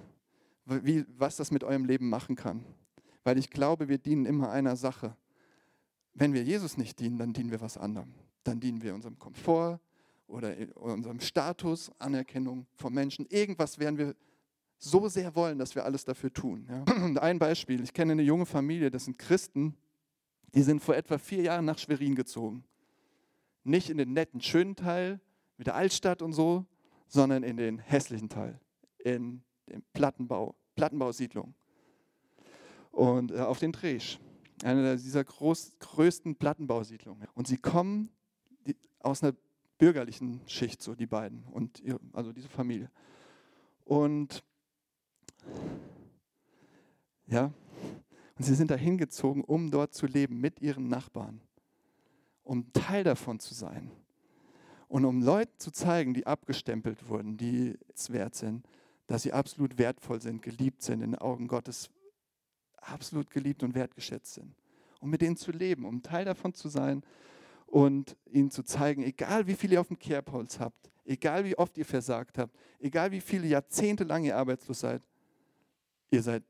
wie, 0.65 1.05
was 1.17 1.35
das 1.35 1.51
mit 1.51 1.63
eurem 1.63 1.85
Leben 1.85 2.09
machen 2.09 2.35
kann. 2.35 2.65
Weil 3.23 3.37
ich 3.37 3.49
glaube, 3.49 3.87
wir 3.87 3.97
dienen 3.97 4.25
immer 4.25 4.51
einer 4.51 4.75
Sache. 4.75 5.15
Wenn 6.13 6.33
wir 6.33 6.43
Jesus 6.43 6.77
nicht 6.77 6.99
dienen, 6.99 7.17
dann 7.17 7.33
dienen 7.33 7.51
wir 7.51 7.61
was 7.61 7.77
anderem. 7.77 8.13
Dann 8.43 8.59
dienen 8.59 8.81
wir 8.81 8.93
unserem 8.95 9.17
Komfort 9.19 9.79
oder 10.27 10.55
unserem 10.75 11.19
Status, 11.19 11.91
Anerkennung 11.99 12.65
von 12.75 12.93
Menschen. 12.93 13.25
Irgendwas 13.27 13.77
werden 13.79 13.97
wir 13.97 14.15
so 14.77 15.07
sehr 15.07 15.35
wollen, 15.35 15.59
dass 15.59 15.75
wir 15.75 15.85
alles 15.85 16.05
dafür 16.05 16.33
tun. 16.33 16.67
Ja. 16.67 16.83
Ein 17.21 17.37
Beispiel, 17.37 17.83
ich 17.83 17.93
kenne 17.93 18.13
eine 18.13 18.23
junge 18.23 18.47
Familie, 18.47 18.89
das 18.89 19.05
sind 19.05 19.19
Christen, 19.19 19.77
die 20.55 20.63
sind 20.63 20.81
vor 20.81 20.95
etwa 20.95 21.17
vier 21.17 21.43
Jahren 21.43 21.65
nach 21.65 21.77
Schwerin 21.77 22.15
gezogen. 22.15 22.63
Nicht 23.63 23.89
in 23.89 23.97
den 23.97 24.13
netten, 24.13 24.41
schönen 24.41 24.75
Teil 24.75 25.21
mit 25.57 25.67
der 25.67 25.75
Altstadt 25.75 26.23
und 26.23 26.33
so, 26.33 26.65
sondern 27.07 27.43
in 27.43 27.57
den 27.57 27.77
hässlichen 27.77 28.29
Teil, 28.29 28.59
in 28.97 29.43
den 29.71 29.83
Plattenbau, 29.93 30.55
Plattenbausiedlung. 30.75 31.53
Und 32.91 33.31
äh, 33.31 33.39
auf 33.39 33.59
den 33.59 33.71
Dresch, 33.71 34.19
eine 34.63 34.97
dieser 34.97 35.23
groß, 35.23 35.79
größten 35.79 36.35
Plattenbausiedlungen. 36.35 37.27
Und 37.33 37.47
sie 37.47 37.57
kommen 37.57 38.09
die, 38.67 38.75
aus 38.99 39.23
einer 39.23 39.33
bürgerlichen 39.77 40.41
Schicht, 40.45 40.81
so 40.81 40.93
die 40.93 41.07
beiden, 41.07 41.43
und 41.51 41.79
ihre, 41.79 41.99
also 42.13 42.31
diese 42.31 42.49
Familie. 42.49 42.91
Und 43.85 44.43
ja, 47.27 47.51
und 48.37 48.43
sie 48.43 48.55
sind 48.55 48.71
da 48.71 48.75
hingezogen, 48.75 49.43
um 49.43 49.71
dort 49.71 49.93
zu 49.93 50.05
leben 50.05 50.39
mit 50.39 50.61
ihren 50.61 50.87
Nachbarn, 50.87 51.41
um 52.43 52.71
Teil 52.73 53.03
davon 53.03 53.39
zu 53.39 53.53
sein. 53.53 53.91
Und 54.87 55.05
um 55.05 55.21
Leuten 55.21 55.57
zu 55.57 55.71
zeigen, 55.71 56.13
die 56.13 56.27
abgestempelt 56.27 57.07
wurden, 57.07 57.37
die 57.37 57.77
es 57.95 58.11
wert 58.11 58.35
sind, 58.35 58.67
dass 59.11 59.23
sie 59.23 59.33
absolut 59.33 59.77
wertvoll 59.77 60.21
sind, 60.21 60.41
geliebt 60.41 60.81
sind, 60.81 61.01
in 61.01 61.11
den 61.11 61.19
Augen 61.19 61.49
Gottes 61.49 61.89
absolut 62.77 63.29
geliebt 63.29 63.61
und 63.61 63.75
wertgeschätzt 63.75 64.35
sind. 64.35 64.55
Um 65.01 65.09
mit 65.09 65.21
denen 65.21 65.35
zu 65.35 65.51
leben, 65.51 65.83
um 65.83 66.01
Teil 66.01 66.23
davon 66.23 66.53
zu 66.53 66.69
sein 66.69 67.03
und 67.65 68.15
ihnen 68.31 68.51
zu 68.51 68.63
zeigen, 68.63 69.03
egal 69.03 69.47
wie 69.47 69.55
viel 69.55 69.73
ihr 69.73 69.81
auf 69.81 69.89
dem 69.89 69.99
Kerbholz 69.99 70.61
habt, 70.61 70.89
egal 71.03 71.43
wie 71.43 71.57
oft 71.57 71.77
ihr 71.77 71.83
versagt 71.83 72.37
habt, 72.37 72.55
egal 72.79 73.11
wie 73.11 73.19
viele 73.19 73.47
Jahrzehnte 73.47 74.05
lang 74.05 74.23
ihr 74.23 74.37
arbeitslos 74.37 74.79
seid, 74.79 75.01
ihr 76.09 76.23
seid 76.23 76.43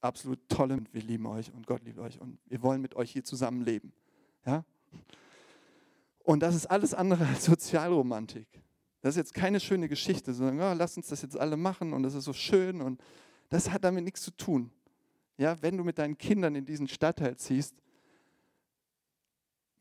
absolut 0.00 0.38
tolle 0.48 0.72
und 0.72 0.94
wir 0.94 1.02
lieben 1.02 1.26
euch 1.26 1.52
und 1.52 1.66
Gott 1.66 1.84
liebt 1.84 1.98
euch 1.98 2.18
und 2.18 2.38
wir 2.46 2.62
wollen 2.62 2.80
mit 2.80 2.96
euch 2.96 3.10
hier 3.10 3.24
zusammen 3.24 3.62
leben. 3.62 3.92
Ja? 4.46 4.64
Und 6.24 6.40
das 6.40 6.54
ist 6.54 6.64
alles 6.64 6.94
andere 6.94 7.26
als 7.26 7.44
Sozialromantik. 7.44 8.48
Das 9.00 9.14
ist 9.14 9.16
jetzt 9.18 9.34
keine 9.34 9.60
schöne 9.60 9.88
Geschichte, 9.88 10.34
sondern 10.34 10.60
oh, 10.60 10.78
lass 10.78 10.96
uns 10.96 11.08
das 11.08 11.22
jetzt 11.22 11.36
alle 11.36 11.56
machen 11.56 11.92
und 11.92 12.02
das 12.02 12.14
ist 12.14 12.24
so 12.24 12.32
schön 12.32 12.80
und 12.80 13.00
das 13.48 13.70
hat 13.70 13.84
damit 13.84 14.04
nichts 14.04 14.22
zu 14.22 14.32
tun. 14.32 14.70
Ja, 15.36 15.60
wenn 15.62 15.76
du 15.76 15.84
mit 15.84 15.98
deinen 15.98 16.18
Kindern 16.18 16.56
in 16.56 16.64
diesen 16.64 16.88
Stadtteil 16.88 17.36
ziehst, 17.36 17.80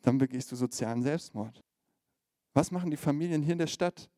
dann 0.03 0.19
begehst 0.19 0.51
du 0.51 0.55
sozialen 0.55 1.01
Selbstmord. 1.01 1.63
Was 2.53 2.71
machen 2.71 2.91
die 2.91 2.97
Familien 2.97 3.41
hier 3.41 3.53
in 3.53 3.59
der 3.59 3.67
Stadt? 3.67 4.09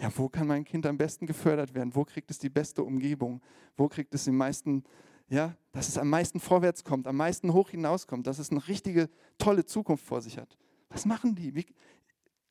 Ja, 0.00 0.10
wo 0.16 0.28
kann 0.28 0.46
mein 0.46 0.64
Kind 0.64 0.86
am 0.86 0.96
besten 0.96 1.26
gefördert 1.26 1.74
werden? 1.74 1.94
Wo 1.94 2.04
kriegt 2.04 2.30
es 2.30 2.38
die 2.38 2.48
beste 2.48 2.84
Umgebung? 2.84 3.42
Wo 3.76 3.88
kriegt 3.88 4.14
es 4.14 4.24
den 4.24 4.36
meisten, 4.36 4.84
ja, 5.28 5.56
dass 5.72 5.88
es 5.88 5.98
am 5.98 6.08
meisten 6.08 6.38
vorwärts 6.38 6.84
kommt, 6.84 7.06
am 7.06 7.16
meisten 7.16 7.52
hoch 7.52 7.70
hinauskommt, 7.70 8.26
dass 8.26 8.38
es 8.38 8.50
eine 8.50 8.66
richtige, 8.68 9.08
tolle 9.38 9.64
Zukunft 9.64 10.04
vor 10.04 10.20
sich 10.20 10.38
hat? 10.38 10.56
Was 10.90 11.06
machen 11.06 11.34
die? 11.34 11.54
Wie, 11.54 11.66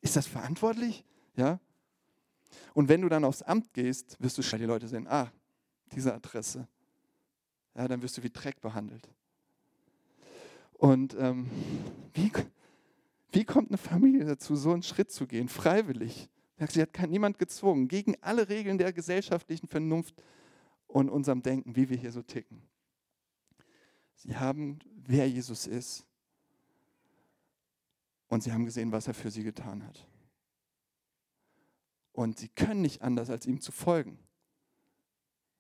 ist 0.02 0.16
das 0.16 0.28
verantwortlich? 0.28 1.06
Ja? 1.36 1.60
Und 2.74 2.90
wenn 2.90 3.02
du 3.02 3.10
dann 3.10 3.24
aufs 3.24 3.42
Amt 3.42 3.74
gehst, 3.74 4.18
wirst 4.22 4.38
du 4.38 4.42
schnell 4.42 4.62
die 4.62 4.68
Leute 4.68 4.88
sehen, 4.88 5.08
ah, 5.08 5.32
diese 5.92 6.14
Adresse. 6.14 6.68
Ja, 7.76 7.88
dann 7.88 8.02
wirst 8.02 8.18
du 8.18 8.24
wie 8.24 8.30
Dreck 8.30 8.62
behandelt. 8.62 9.10
Und 10.74 11.16
ähm, 11.20 11.50
wie, 12.14 12.32
wie 13.32 13.46
kommt 13.46 13.70
eine 13.70 13.78
Familie 13.78 14.26
dazu, 14.26 14.56
so 14.56 14.72
einen 14.72 14.84
Schritt 14.84 15.12
zu 15.12 15.28
gehen, 15.28 15.50
freiwillig? 15.50 16.30
Sie 16.70 16.82
hat 16.82 17.10
niemand 17.10 17.38
gezwungen, 17.38 17.88
gegen 17.88 18.16
alle 18.22 18.48
Regeln 18.48 18.78
der 18.78 18.94
gesellschaftlichen 18.94 19.68
Vernunft 19.68 20.16
und 20.88 21.10
unserem 21.10 21.42
Denken, 21.42 21.76
wie 21.76 21.90
wir 21.90 21.98
hier 21.98 22.12
so 22.12 22.22
ticken. 22.22 22.62
Sie 24.16 24.38
haben, 24.38 24.80
wer 25.06 25.30
Jesus 25.30 25.68
ist. 25.68 26.06
Und 28.28 28.44
sie 28.44 28.54
haben 28.54 28.66
gesehen, 28.66 28.92
was 28.92 29.08
er 29.08 29.14
für 29.14 29.30
sie 29.30 29.44
getan 29.44 29.86
hat. 29.86 30.08
Und 32.16 32.40
sie 32.40 32.48
können 32.48 32.82
nicht 32.82 33.02
anders, 33.02 33.30
als 33.30 33.46
ihm 33.46 33.60
zu 33.60 33.74
folgen. 33.74 34.18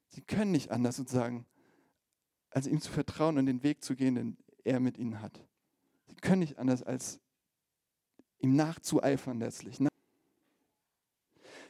Sie 0.08 0.22
können 0.22 0.52
nicht 0.52 0.72
anders 0.72 0.98
und 1.00 1.10
sagen, 1.10 1.46
als 2.50 2.66
ihm 2.66 2.80
zu 2.80 2.90
vertrauen 2.90 3.38
und 3.38 3.46
den 3.46 3.62
Weg 3.62 3.84
zu 3.84 3.94
gehen, 3.94 4.16
den 4.16 4.38
er 4.64 4.80
mit 4.80 4.98
ihnen 4.98 5.22
hat. 5.22 5.46
Sie 6.08 6.16
können 6.16 6.40
nicht 6.40 6.58
anders, 6.58 6.82
als 6.82 7.20
ihm 8.40 8.56
nachzueifern 8.56 9.38
letztlich. 9.38 9.80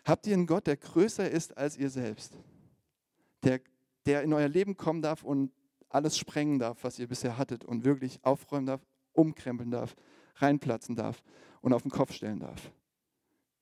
Habt 0.06 0.28
ihr 0.28 0.36
einen 0.36 0.46
Gott, 0.46 0.68
der 0.68 0.78
größer 0.78 1.32
ist 1.32 1.58
als 1.58 1.78
ihr 1.78 1.90
selbst? 1.90 2.38
Der, 3.42 3.62
der 4.06 4.22
in 4.22 4.34
euer 4.34 4.48
Leben 4.48 4.78
kommen 4.78 5.02
darf 5.02 5.24
und 5.24 5.52
alles 5.90 6.16
sprengen 6.16 6.60
darf, 6.60 6.84
was 6.84 7.00
ihr 7.00 7.08
bisher 7.08 7.40
hattet 7.40 7.66
und 7.66 7.86
wirklich 7.86 8.24
aufräumen 8.24 8.68
darf, 8.68 8.86
umkrempeln 9.14 9.72
darf, 9.72 9.96
reinplatzen 10.36 10.96
darf 10.96 11.24
und 11.62 11.74
auf 11.74 11.82
den 11.82 11.90
Kopf 11.90 12.14
stellen 12.14 12.42
darf. 12.42 12.72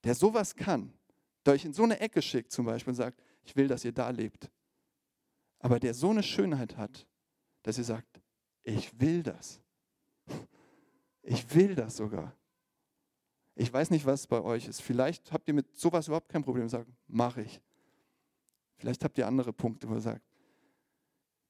Der 0.03 0.15
sowas 0.15 0.57
kann, 0.57 0.91
der 1.45 1.53
euch 1.53 1.65
in 1.65 1.73
so 1.73 1.83
eine 1.83 1.99
Ecke 1.99 2.21
schickt 2.21 2.51
zum 2.51 2.65
Beispiel 2.65 2.91
und 2.91 2.95
sagt, 2.95 3.21
ich 3.43 3.55
will, 3.55 3.67
dass 3.67 3.83
ihr 3.85 3.91
da 3.91 4.09
lebt. 4.09 4.49
Aber 5.59 5.79
der 5.79 5.93
so 5.93 6.09
eine 6.09 6.23
Schönheit 6.23 6.77
hat, 6.77 7.07
dass 7.63 7.77
ihr 7.77 7.83
sagt, 7.83 8.21
ich 8.63 8.99
will 8.99 9.23
das. 9.23 9.61
Ich 11.21 11.53
will 11.53 11.75
das 11.75 11.97
sogar. 11.97 12.35
Ich 13.55 13.71
weiß 13.71 13.91
nicht, 13.91 14.05
was 14.05 14.27
bei 14.27 14.41
euch 14.41 14.67
ist. 14.67 14.81
Vielleicht 14.81 15.31
habt 15.31 15.47
ihr 15.47 15.53
mit 15.53 15.75
sowas 15.77 16.07
überhaupt 16.07 16.29
kein 16.29 16.43
Problem 16.43 16.63
und 16.63 16.69
sagt, 16.69 16.89
mache 17.07 17.41
ich. 17.41 17.61
Vielleicht 18.77 19.03
habt 19.03 19.17
ihr 19.17 19.27
andere 19.27 19.53
Punkte, 19.53 19.87
wo 19.87 19.93
ihr 19.93 20.01
sagt, 20.01 20.21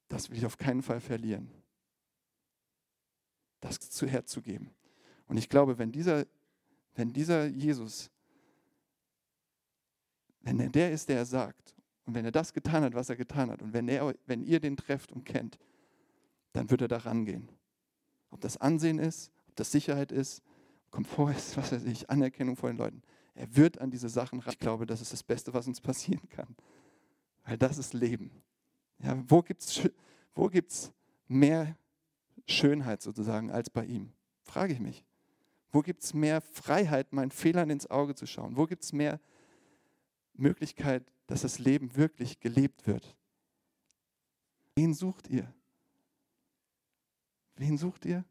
das 0.09 0.29
will 0.29 0.37
ich 0.37 0.45
auf 0.45 0.57
keinen 0.57 0.83
Fall 0.83 0.99
verlieren. 0.99 1.49
Das 3.61 3.79
zu 3.79 4.05
herzugeben. 4.05 4.69
Und 5.27 5.37
ich 5.37 5.49
glaube, 5.49 5.77
wenn 5.77 5.91
dieser, 5.91 6.25
wenn 6.95 7.13
dieser 7.13 7.47
Jesus, 7.47 8.11
wenn 10.43 10.59
er 10.59 10.69
der 10.69 10.91
ist, 10.91 11.09
der 11.09 11.17
er 11.17 11.25
sagt, 11.25 11.75
und 12.05 12.15
wenn 12.15 12.25
er 12.25 12.31
das 12.31 12.53
getan 12.53 12.83
hat, 12.83 12.93
was 12.93 13.09
er 13.09 13.15
getan 13.15 13.49
hat, 13.49 13.61
und 13.61 13.73
wenn, 13.73 13.87
er, 13.87 14.13
wenn 14.27 14.43
ihr 14.43 14.59
den 14.59 14.77
trefft 14.77 15.11
und 15.11 15.23
kennt, 15.23 15.57
dann 16.51 16.69
wird 16.69 16.81
er 16.81 16.87
da 16.87 16.97
rangehen. 16.97 17.49
Ob 18.29 18.41
das 18.41 18.57
Ansehen 18.57 18.99
ist, 18.99 19.31
ob 19.47 19.55
das 19.55 19.71
Sicherheit 19.71 20.11
ist, 20.11 20.43
Komfort 20.91 21.31
ist, 21.31 21.57
was 21.57 21.71
weiß 21.71 21.85
ich, 21.85 22.09
Anerkennung 22.09 22.55
vor 22.55 22.69
den 22.69 22.77
Leuten. 22.77 23.01
Er 23.35 23.55
wird 23.55 23.79
an 23.79 23.89
diese 23.89 24.09
Sachen 24.09 24.39
ran. 24.39 24.51
Ich 24.51 24.59
glaube, 24.59 24.85
das 24.85 25.01
ist 25.01 25.11
das 25.11 25.23
Beste, 25.23 25.53
was 25.53 25.65
uns 25.67 25.81
passieren 25.81 26.29
kann. 26.29 26.55
Weil 27.45 27.57
das 27.57 27.77
ist 27.77 27.93
Leben. 27.93 28.43
Ja, 28.99 29.21
wo 29.27 29.41
gibt 29.41 29.63
es 29.63 29.89
wo 30.35 30.47
gibt's 30.47 30.91
mehr 31.27 31.77
Schönheit 32.47 33.01
sozusagen 33.01 33.51
als 33.51 33.69
bei 33.69 33.85
ihm? 33.85 34.13
Frage 34.43 34.73
ich 34.73 34.79
mich. 34.79 35.05
Wo 35.71 35.81
gibt 35.81 36.03
es 36.03 36.13
mehr 36.13 36.41
Freiheit, 36.41 37.13
meinen 37.13 37.31
Fehlern 37.31 37.69
ins 37.69 37.89
Auge 37.89 38.13
zu 38.15 38.25
schauen? 38.27 38.57
Wo 38.57 38.65
gibt 38.65 38.83
es 38.83 38.93
mehr 38.93 39.19
Möglichkeit, 40.33 41.11
dass 41.27 41.41
das 41.41 41.59
Leben 41.59 41.95
wirklich 41.95 42.39
gelebt 42.39 42.87
wird? 42.87 43.15
Wen 44.75 44.93
sucht 44.93 45.27
ihr? 45.27 45.53
Wen 47.55 47.77
sucht 47.77 48.05
ihr? 48.05 48.25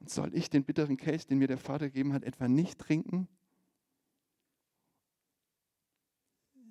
Und 0.00 0.10
soll 0.10 0.34
ich 0.34 0.50
den 0.50 0.64
bitteren 0.64 0.96
Kelch, 0.96 1.26
den 1.26 1.38
mir 1.38 1.48
der 1.48 1.58
Vater 1.58 1.86
gegeben 1.86 2.12
hat, 2.12 2.24
etwa 2.24 2.48
nicht 2.48 2.78
trinken? 2.78 3.28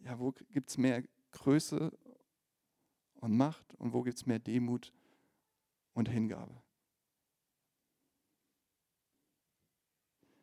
Ja, 0.03 0.19
wo 0.19 0.31
gibt 0.31 0.69
es 0.69 0.77
mehr 0.77 1.03
Größe 1.31 1.91
und 3.15 3.35
Macht 3.35 3.73
und 3.75 3.93
wo 3.93 4.03
gibt 4.03 4.17
es 4.17 4.25
mehr 4.27 4.37
Demut 4.39 4.93
und 5.93 6.07
Hingabe? 6.07 6.61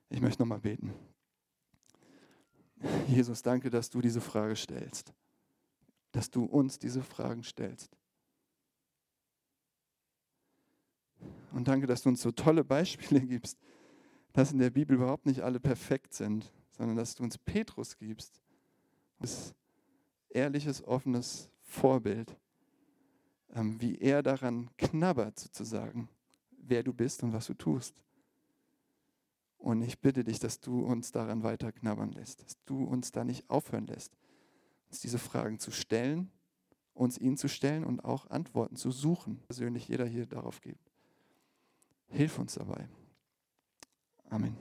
Ich 0.09 0.21
möchte 0.21 0.43
nochmal 0.43 0.61
beten. 0.61 0.93
Jesus, 3.09 3.43
danke, 3.43 3.71
dass 3.71 3.91
du 3.91 4.01
diese 4.01 4.21
Frage 4.21 4.57
stellst, 4.57 5.13
dass 6.13 6.31
du 6.31 6.45
uns 6.45 6.79
diese 6.79 7.03
Fragen 7.03 7.43
stellst. 7.43 7.97
Und 11.53 11.69
danke, 11.69 11.87
dass 11.87 12.03
du 12.03 12.09
uns 12.09 12.23
so 12.23 12.33
tolle 12.33 12.65
Beispiele 12.65 13.21
gibst, 13.27 13.59
dass 14.33 14.53
in 14.53 14.59
der 14.59 14.71
Bibel 14.71 14.97
überhaupt 14.97 15.27
nicht 15.27 15.41
alle 15.41 15.61
perfekt 15.61 16.15
sind, 16.15 16.51
sondern 16.71 16.97
dass 16.97 17.15
du 17.15 17.23
uns 17.23 17.37
Petrus 17.39 17.97
gibst. 17.99 18.41
Das 19.19 19.55
ehrliches, 20.31 20.83
offenes 20.85 21.51
Vorbild, 21.61 22.37
ähm, 23.55 23.81
wie 23.81 23.99
er 23.99 24.23
daran 24.23 24.71
knabbert 24.79 25.39
sozusagen, 25.39 26.09
wer 26.51 26.83
du 26.83 26.93
bist 26.93 27.23
und 27.23 27.33
was 27.33 27.47
du 27.47 27.55
tust. 27.55 28.03
Und 29.63 29.81
ich 29.83 30.01
bitte 30.01 30.25
dich, 30.25 30.41
dass 30.41 30.61
du 30.61 30.81
uns 30.81 31.13
daran 31.13 31.45
weiter 31.45 31.71
knabbern 31.71 32.11
lässt, 32.11 32.43
dass 32.43 32.61
du 32.65 32.83
uns 32.83 33.13
da 33.13 33.23
nicht 33.23 33.49
aufhören 33.49 33.87
lässt, 33.87 34.13
uns 34.89 34.99
diese 34.99 35.19
Fragen 35.19 35.61
zu 35.61 35.71
stellen, 35.71 36.33
uns 36.95 37.17
ihnen 37.17 37.37
zu 37.37 37.49
stellen 37.49 37.85
und 37.85 38.05
auch 38.05 38.29
Antworten 38.29 38.75
zu 38.75 38.91
suchen, 38.91 39.39
persönlich 39.47 39.87
jeder 39.87 40.05
hier 40.05 40.27
darauf 40.27 40.63
gibt. 40.63 40.91
Hilf 42.09 42.41
uns 42.41 42.55
dabei. 42.55 42.89
Amen. 44.31 44.57